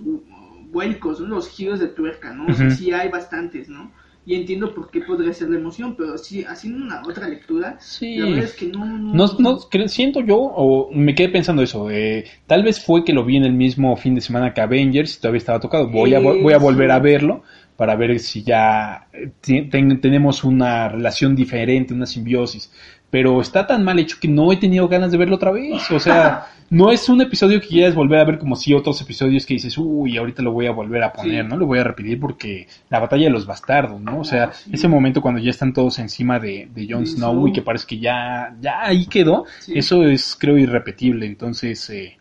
[0.71, 2.47] vuelcos, los giros de tuerca, ¿no?
[2.47, 2.75] O sea, Ujú.
[2.75, 3.91] sí hay bastantes, ¿no?
[4.29, 8.15] Y entiendo por qué podría ser la emoción, pero sí, haciendo una otra lectura, Sí.
[8.17, 8.85] la verdad es que no...
[8.85, 13.03] No, No, no, cre- siento yo, o me quedé pensando eso, eh, tal vez fue
[13.03, 15.89] que lo vi en el mismo fin de semana que Avengers y todavía estaba tocado.
[15.89, 17.41] Voy a, vo- voy a volver a verlo
[17.75, 22.71] para ver si ya eh, ten- tenemos una relación diferente, una simbiosis.
[23.11, 25.89] Pero está tan mal hecho que no he tenido ganas de verlo otra vez.
[25.89, 29.45] O sea, no es un episodio que quieras volver a ver como si otros episodios
[29.47, 31.49] que dices, uy, ahorita lo voy a volver a poner, Sí.
[31.49, 31.57] ¿no?
[31.57, 34.19] Lo voy a repetir porque la batalla de los bastardos, ¿no?
[34.19, 34.69] O sea, Ah, sí.
[34.73, 37.97] ese momento cuando ya están todos encima de, de Jon Snow y que parece que
[37.99, 41.25] ya, ya ahí quedó, eso es creo irrepetible.
[41.25, 42.17] Entonces, eh,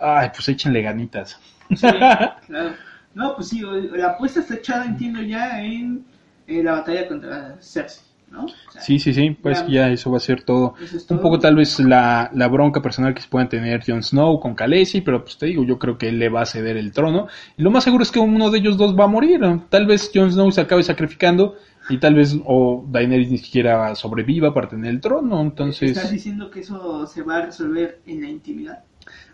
[0.00, 1.38] ay, pues échenle ganitas.
[1.78, 2.72] Claro.
[3.14, 3.60] No, pues sí,
[3.92, 6.04] la apuesta está echada, entiendo ya, en
[6.46, 8.44] eh, la batalla contra Cersei, ¿no?
[8.44, 9.86] O sea, Sí, sí, sí, pues Ya.
[9.86, 10.74] ya eso va a ser todo.
[11.10, 14.54] Un poco tal vez la, la bronca personal que se puedan tener Jon Snow con
[14.54, 17.26] Khaleesi, pero pues te digo, yo creo que él le va a ceder el trono.
[17.56, 19.40] Y lo más seguro es que uno de ellos dos va a morir.
[19.68, 21.56] Tal vez Jon Snow se acabe sacrificando
[21.88, 25.40] y tal vez o Daenerys ni siquiera sobreviva para tener el trono.
[25.40, 28.84] Entonces, ¿Estás diciendo que eso se va a resolver en la intimidad?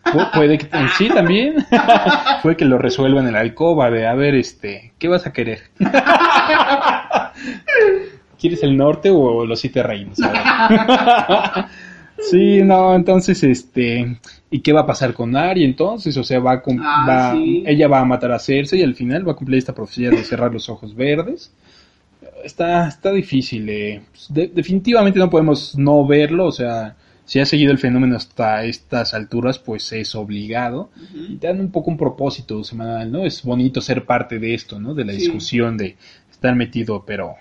[0.04, 1.56] pu- puede que sí también.
[2.42, 5.62] Puede que lo resuelva en el alcoba de, a ver, este, ¿qué vas a querer?
[8.40, 10.18] ¿Quieres el norte o los siete reinos?
[12.30, 14.16] Sí, no, entonces, este,
[14.50, 16.16] ¿y qué va a pasar con Ari entonces?
[16.16, 17.62] O sea, va a, Ah, va- sí.
[17.66, 20.24] ella va a matar a Cersei y al final va a cumplir esta profecía de
[20.24, 21.52] cerrar los ojos verdes.
[22.42, 24.00] Está, está difícil, eh.
[24.10, 28.64] Pues, de- definitivamente no podemos no verlo, o sea, si has seguido el fenómeno hasta
[28.64, 30.88] estas alturas, pues es obligado.
[31.14, 31.36] Y Ujú.
[31.38, 33.26] te dan un poco un propósito semanal, ¿no?
[33.26, 34.94] Es bonito ser parte de esto, ¿no?
[34.94, 35.18] De la Sí.
[35.18, 35.96] discusión, de
[36.32, 37.34] estar metido, pero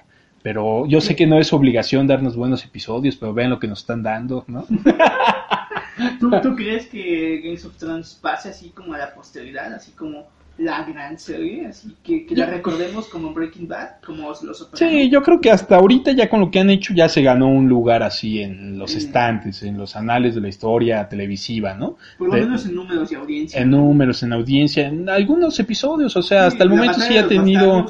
[0.46, 3.80] pero yo sé que no es obligación darnos buenos episodios, pero vean lo que nos
[3.80, 4.64] están dando, ¿no?
[6.20, 10.28] ¿Tú, tú crees que Games of Thrones pase así como a la posteridad, así como
[10.58, 14.80] la gran serie, así que, que la recordemos como Breaking Bad, como Los Sopranos?
[14.80, 17.50] Sí, yo creo que hasta ahorita ya con lo que han hecho ya se ganó
[17.50, 18.98] un lugar así en los Mm.
[18.98, 21.98] estantes, en los anales de la historia televisiva, ¿no?
[22.18, 23.62] Por lo de- menos en números de audiencia.
[23.62, 27.28] En números, en audiencia, en algunos episodios, o sea, Sí, hasta el momento sí ha
[27.28, 27.86] tenido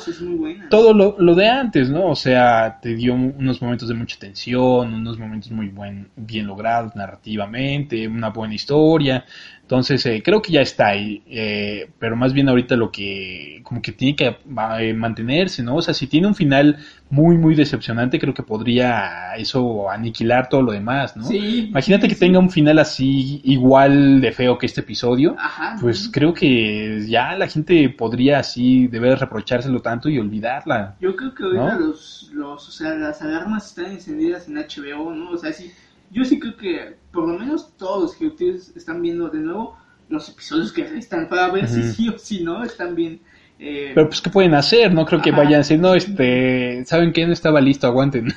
[0.70, 2.07] todo lo, lo de antes, ¿no?
[2.07, 6.95] O sea, te dio unos momentos de mucha tensión, unos momentos muy buen, bien logrados
[6.95, 9.24] narrativamente, una buena historia.
[9.66, 11.24] Entonces, eh, creo que ya está ahí.
[11.28, 14.38] eh, pero más bien ahorita lo que como que tiene que
[14.80, 15.78] eh, mantenerse, ¿no?
[15.78, 16.78] O sea, si tiene un final
[17.09, 21.24] muy, muy decepcionante, creo que podría eso aniquilar todo lo demás, ¿no?
[21.24, 22.20] Sí, Imagínate sí, que sí.
[22.20, 25.36] tenga un final así igual de feo que este episodio.
[25.39, 25.78] Ajá.
[25.82, 30.95] Pues creo que ya la gente podría así de ver reprochárselo tanto y olvidarla.
[31.01, 31.88] Yo creo que ahorita ¿No?
[31.88, 35.32] los, los, o sea, las alarmas están encendidas en HBO, ¿no?
[35.32, 35.72] O sea, sí,
[36.16, 39.78] yo sí creo que por lo menos todos los que ustedes están viendo de nuevo,
[40.09, 43.20] los episodios que restan para ver si sí o si no están bien.
[43.59, 44.93] eh, Pero pues, ¿qué pueden hacer?
[44.93, 45.39] No creo que Ajá.
[45.39, 47.26] vayan a decir, no, este, ¿saben qué?
[47.26, 48.28] No estaba listo, aguanten.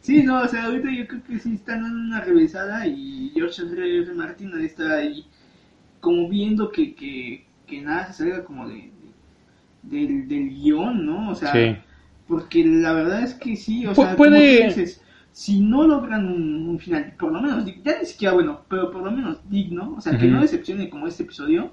[0.00, 3.62] Sí, no, o sea, ahorita yo creo que sí están en una revisada y George.
[3.62, 4.14] R.
[4.14, 5.26] Martin estar ahí
[6.00, 8.90] como viendo que, que, que nada se salga como de,
[9.82, 11.30] de- del, del guion, ¿no?
[11.30, 11.76] O sea, Sí.
[12.26, 15.02] porque la verdad es que sí, o Pu- sea, puede- como tú dices,
[15.38, 19.04] si no logran un, un final, por lo menos, ya ni siquiera bueno, pero por
[19.04, 21.70] lo menos digno, o sea, que no decepcione como este episodio,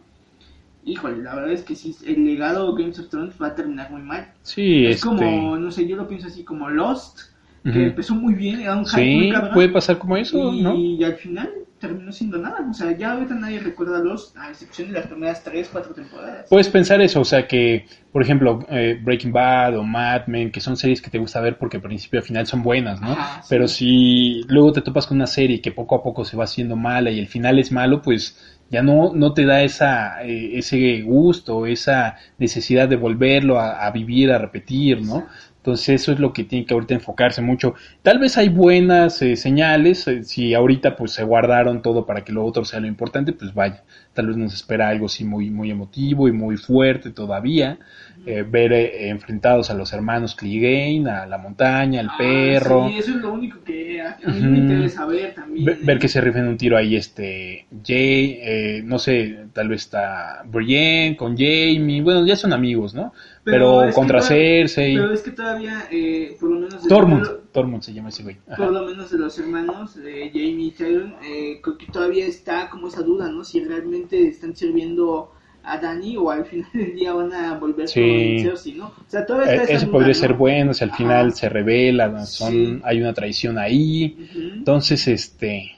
[0.83, 4.03] híjole, la verdad es que sí, el legado Games of Thrones va a terminar muy
[4.03, 4.31] mal.
[4.43, 5.07] Sí, Es este.
[5.07, 7.21] como, no sé, yo lo pienso así como Lost,
[7.63, 10.61] que empezó muy bien, era un hype muy Sí, cabrón, puede pasar como eso, y,
[10.61, 10.75] ¿no?
[10.75, 11.49] y al final
[11.87, 12.65] terminó siendo nada.
[12.69, 16.47] O sea, ya ahorita nadie recuerda Lost, a excepción de las primeras 3, 4 temporadas.
[16.49, 20.59] Puedes pensar eso, o sea que, por ejemplo, eh, Breaking Bad o Mad Men, que
[20.59, 23.11] son series que te gusta ver porque al principio al final son buenas, ¿no?
[23.11, 23.47] Ajá, sí.
[23.49, 26.75] Pero si luego te topas con una serie que poco a poco se va haciendo
[26.75, 28.37] mala y el final es malo, pues
[28.69, 33.91] ya no, no te da esa, eh, ese gusto, esa necesidad de volverlo a, a
[33.91, 35.27] vivir, a repetir, ¿no?
[35.65, 37.73] Entonces eso es lo que tiene que ahorita enfocarse mucho.
[38.03, 42.31] Tal vez hay buenas eh, señales, eh, si ahorita pues se guardaron todo para que
[42.31, 45.71] lo otro sea lo importante, pues vaya, tal vez nos espera algo así muy, muy
[45.71, 47.79] emotivo y muy fuerte todavía.
[48.27, 52.87] Eh, ver eh, enfrentados a los hermanos Clegane, a la montaña, al Ah, perro.
[52.89, 55.63] Sí, eso es lo único que a, mí me interesa ver también.
[55.63, 59.81] Ver, ver que se rifen un tiro ahí este Jay, eh, no sé, tal vez
[59.81, 63.13] está Brienne con Jamie, bueno, ya son amigos, ¿no?
[63.45, 66.87] Pero, que contra Cersei, Pero es que todavía, eh, por lo menos.
[66.87, 68.37] Tormund, Tormund se llama ese güey.
[68.47, 68.57] Ajá.
[68.57, 72.69] Por lo menos de los hermanos de Jamie y Tyrion, eh, creo que todavía está
[72.69, 73.43] como esa duda, ¿no?
[73.43, 75.31] Si realmente están sirviendo
[75.63, 78.01] a Dani o al final del día van a volver Sí.
[78.01, 78.85] con Cersei, ¿no?
[78.87, 80.19] O sea, todavía está Eh, esa Eso duda, podría ¿no?
[80.19, 80.97] ser bueno si al Ajá.
[80.97, 82.79] final se revela, son, Sí.
[82.83, 84.17] hay una traición ahí.
[84.35, 85.71] Entonces, este,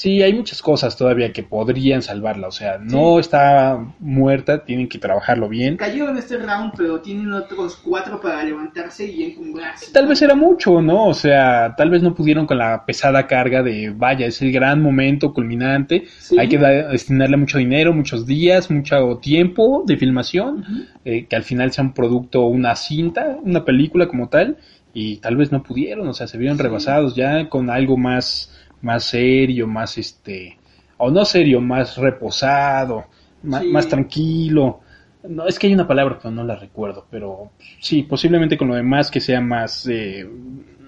[0.00, 2.48] sí, hay muchas cosas todavía que podrían salvarla.
[2.48, 5.76] O sea, no está muerta, tienen que trabajarlo bien.
[5.76, 9.92] Cayó en este round, pero tienen otros cuatro para levantarse y encumbrarse.
[9.92, 11.06] Tal vez era mucho, ¿no?
[11.08, 14.80] O sea, tal vez no pudieron con la pesada carga de, vaya, es el gran
[14.80, 16.04] momento culminante.
[16.18, 16.38] Sí.
[16.38, 20.64] Hay que destinarle mucho dinero, muchos días, mucho tiempo de filmación,
[21.04, 24.56] eh, que al final sea un producto, una cinta, una película como tal,
[24.94, 26.62] y tal vez no pudieron, o sea, se vieron Sí.
[26.64, 28.50] rebasados ya con algo más,
[28.82, 30.58] más serio, más este,
[30.98, 33.04] o no serio, más reposado,
[33.42, 33.68] Sí.
[33.68, 34.80] más tranquilo.
[35.28, 37.50] No, es que hay una palabra, pero no la recuerdo, pero
[37.80, 40.28] sí, posiblemente con lo demás que sea más eh,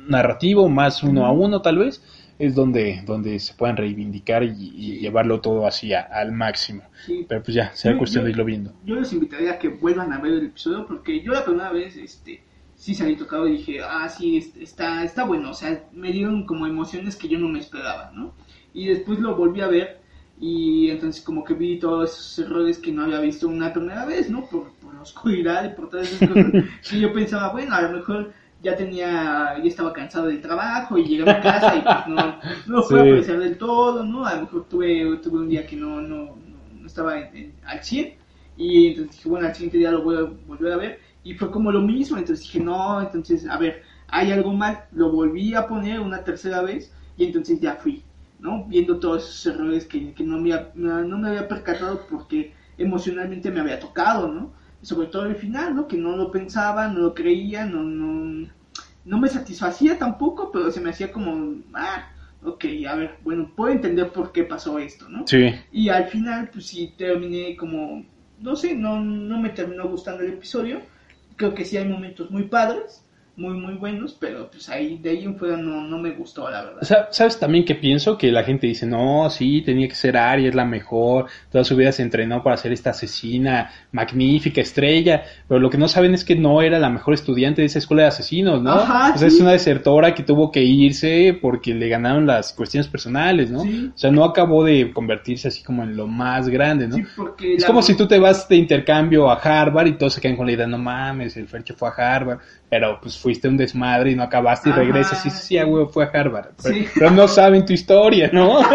[0.08, 2.02] narrativo, más uno a uno tal vez,
[2.38, 6.82] es donde, donde se puedan reivindicar y, y llevarlo todo así a- al máximo.
[7.06, 7.24] Sí.
[7.28, 8.72] Pero pues ya, será Yo- cuestión yo- de irlo viendo.
[8.84, 11.96] Yo les invitaría a que vuelvan a ver el episodio porque yo la primera vez
[11.96, 12.42] este
[12.82, 16.46] sí salí tocado y dije, ah, sí, es- está, está bueno, o sea, me dieron
[16.46, 18.34] como emociones que yo no me esperaba, ¿no?
[18.74, 20.00] Y después lo volví a ver
[20.40, 24.30] y entonces como que vi todos esos errores que no había visto una primera vez,
[24.30, 24.48] ¿no?
[24.48, 26.52] Por, por la oscuridad y por todas esas cosas
[26.88, 31.04] que yo pensaba, bueno, a lo mejor ya tenía, ya estaba cansado del trabajo y
[31.04, 33.00] llegué a mi casa y pues no, no fue Sí.
[33.00, 34.24] a apreciar del todo, ¿no?
[34.26, 37.54] A lo mejor tuve, tuve un día que no, no, no, no estaba en- en-
[37.64, 38.14] al 100
[38.56, 41.50] y entonces dije, bueno, al siguiente día lo voy a volver a ver y fue
[41.50, 45.66] como lo mismo, entonces dije, no, entonces, a ver, hay algo mal, lo volví a
[45.66, 48.04] poner una tercera vez y entonces ya fui,
[48.38, 48.64] ¿no?
[48.66, 53.50] Viendo todos esos errores que, que no, me, había- no me había percatado porque emocionalmente
[53.50, 54.52] me había tocado, ¿no?
[54.82, 55.86] Sobre todo el final, ¿no?
[55.86, 58.48] Que no lo pensaba, no lo creía, no, no,
[59.04, 62.08] no me satisfacía tampoco, pero se me hacía como, ah,
[62.42, 65.24] ok, a ver, bueno, puedo entender por qué pasó esto, ¿no?
[65.26, 65.38] Sí,
[65.70, 68.04] Y al final, pues sí, terminé como,
[68.38, 70.80] no sé, no, no me terminó gustando el episodio.
[71.36, 73.04] Creo que sí hay momentos muy padres,
[73.34, 76.64] muy, muy buenos, pero pues ahí, de ahí en fuera no, no me gustó, la
[76.64, 76.82] verdad.
[76.82, 78.18] O sea, ¿Sabes también que pienso?
[78.18, 81.74] Que la gente dice, no, sí, tenía que ser Arya, es la mejor, toda su
[81.74, 86.24] vida se entrenó para ser esta asesina magnífica, estrella, pero lo que no saben es
[86.24, 88.72] que no era la mejor estudiante de esa escuela de asesinos, ¿no?
[88.72, 89.36] Ajá, o sea, sí.
[89.36, 93.60] es una desertora que tuvo que irse porque le ganaron las cuestiones personales, ¿no?
[93.60, 93.92] Sí.
[93.94, 96.96] O sea, no acabó de convertirse así como en lo más grande, ¿no?
[96.96, 100.20] Sí, porque Es como si tú te vas de intercambio a Harvard y todos se
[100.20, 102.40] quedan con la idea, no mames, el Fercho fue a Harvard,
[102.72, 105.66] pero pues fuiste un desmadre y no acabaste y Ajá, regresas y sí, sí, a
[105.66, 106.52] huevo fue a Harvard.
[106.62, 106.86] Pero, Sí.
[106.94, 108.60] pero no saben tu historia, ¿no?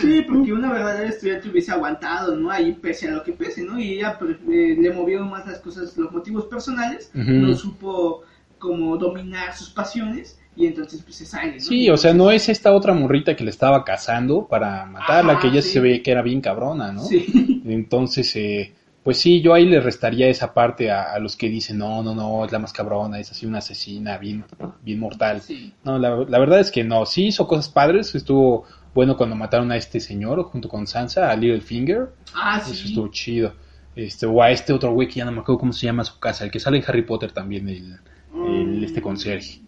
[0.00, 2.50] Sí, porque una verdadera estudiante hubiese aguantado, ¿no?
[2.50, 3.78] Ahí pese a lo que pese, ¿no?
[3.78, 8.22] Y ella pues, eh, le movieron más las cosas, los motivos personales, no supo
[8.58, 11.60] como dominar sus pasiones y entonces pues se sale, ¿no?
[11.60, 15.42] Sí, o sea, no es esta otra morrita que le estaba cazando para matarla, Ajá,
[15.42, 15.70] que ella sí.
[15.70, 17.02] se ve que era bien cabrona, ¿no?
[17.04, 17.62] Sí.
[17.66, 21.78] Entonces, eh, pues sí, yo ahí le restaría esa parte a, a los que dicen,
[21.78, 24.44] no, no, no, es la más cabrona, es así una asesina bien,
[24.82, 25.40] bien mortal.
[25.40, 25.72] Sí.
[25.84, 29.70] No, la, la verdad es que no, sí hizo cosas padres, estuvo bueno cuando mataron
[29.72, 32.88] a este señor junto con Sansa, a Littlefinger, Ah, eso sí.
[32.88, 33.54] estuvo chido.
[33.96, 36.18] Este, o a este otro güey que ya no me acuerdo cómo se llama su
[36.18, 37.96] casa, el que sale en Harry Potter también, el,
[38.34, 38.84] el Mm.
[38.84, 39.60] este conserje.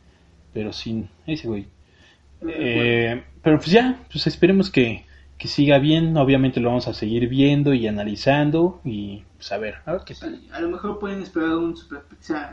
[0.53, 1.67] Pero sí, ese güey.
[2.47, 5.05] Eh, pero pues ya, pues esperemos que,
[5.43, 6.17] que siga bien.
[6.17, 10.15] Obviamente lo vamos a seguir viendo y analizando y pues a ver, a ver qué
[10.15, 10.37] tal.
[10.37, 12.03] Sí, a lo mejor pueden esperar un super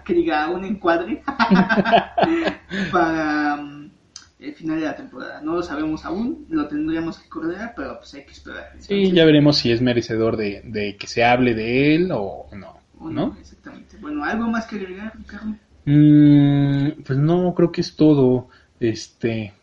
[0.03, 1.21] que diga un encuadre
[2.91, 3.91] para mm,
[4.39, 5.39] el final de la temporada.
[5.41, 8.71] No lo sabemos aún, lo tendríamos que coordinar, pero pues hay que esperar.
[8.79, 12.47] Sí, Entonces, ya veremos si es merecedor de, de que se hable de él o
[12.53, 13.37] no, o ¿no?
[13.39, 13.97] Exactamente.
[14.01, 15.55] Bueno, ¿algo más que agregar, Ricardo?
[15.85, 18.47] Mm, pues no, creo que es todo.
[18.79, 19.53] Este,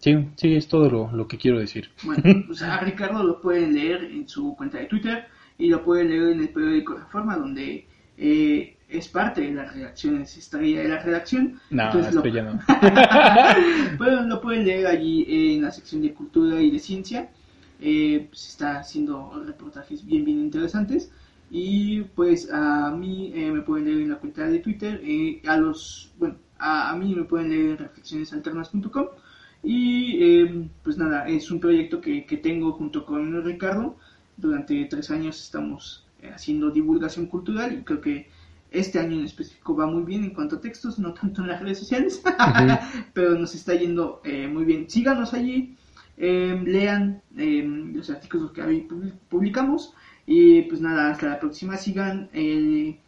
[0.00, 1.90] sí, sí, es todo lo, lo que quiero decir.
[2.02, 5.26] Bueno, pues a Ricardo lo pueden leer en su cuenta de Twitter
[5.58, 7.86] y lo pueden leer en el periódico Reforma, donde
[8.18, 11.60] eh, es parte de las redacciones, estrella de la redacción.
[11.70, 12.60] No, Entonces lo- estrella no.
[13.98, 17.30] bueno, lo pueden leer allí en la sección de cultura y de ciencia.
[17.82, 21.10] Eh, pues está haciendo reportajes bien, bien interesantes.
[21.50, 25.00] Y pues a mí eh, me pueden leer en la cuenta de Twitter.
[25.04, 29.06] eh, a los, bueno, a, a mí me pueden leer en reflexionesalternas.com.
[29.62, 33.96] Y eh, pues nada, es un proyecto que, que tengo junto con Ricardo.
[34.36, 38.28] Durante tres años estamos eh, haciendo divulgación cultural y creo que
[38.70, 41.60] este año en específico va muy bien en cuanto a textos, no tanto en las
[41.60, 42.22] redes sociales,
[43.12, 44.88] pero nos está yendo eh, muy bien.
[44.88, 45.76] Síganos allí,
[46.16, 47.62] eh, lean eh,
[47.94, 49.92] los artículos que ahí publi- publicamos
[50.26, 51.76] y pues nada, hasta la próxima.
[51.76, 52.98] Sigan eh,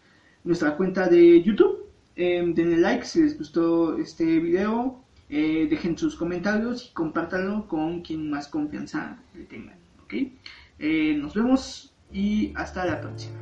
[0.44, 1.86] nuestra cuenta de YouTube,
[2.16, 5.00] denle like si les gustó este video,
[5.34, 9.78] eh, dejen sus comentarios y compártanlo con quien más confianza le tengan.
[10.04, 10.14] ¿ok?
[10.78, 13.41] Eh, nos vemos y hasta la próxima.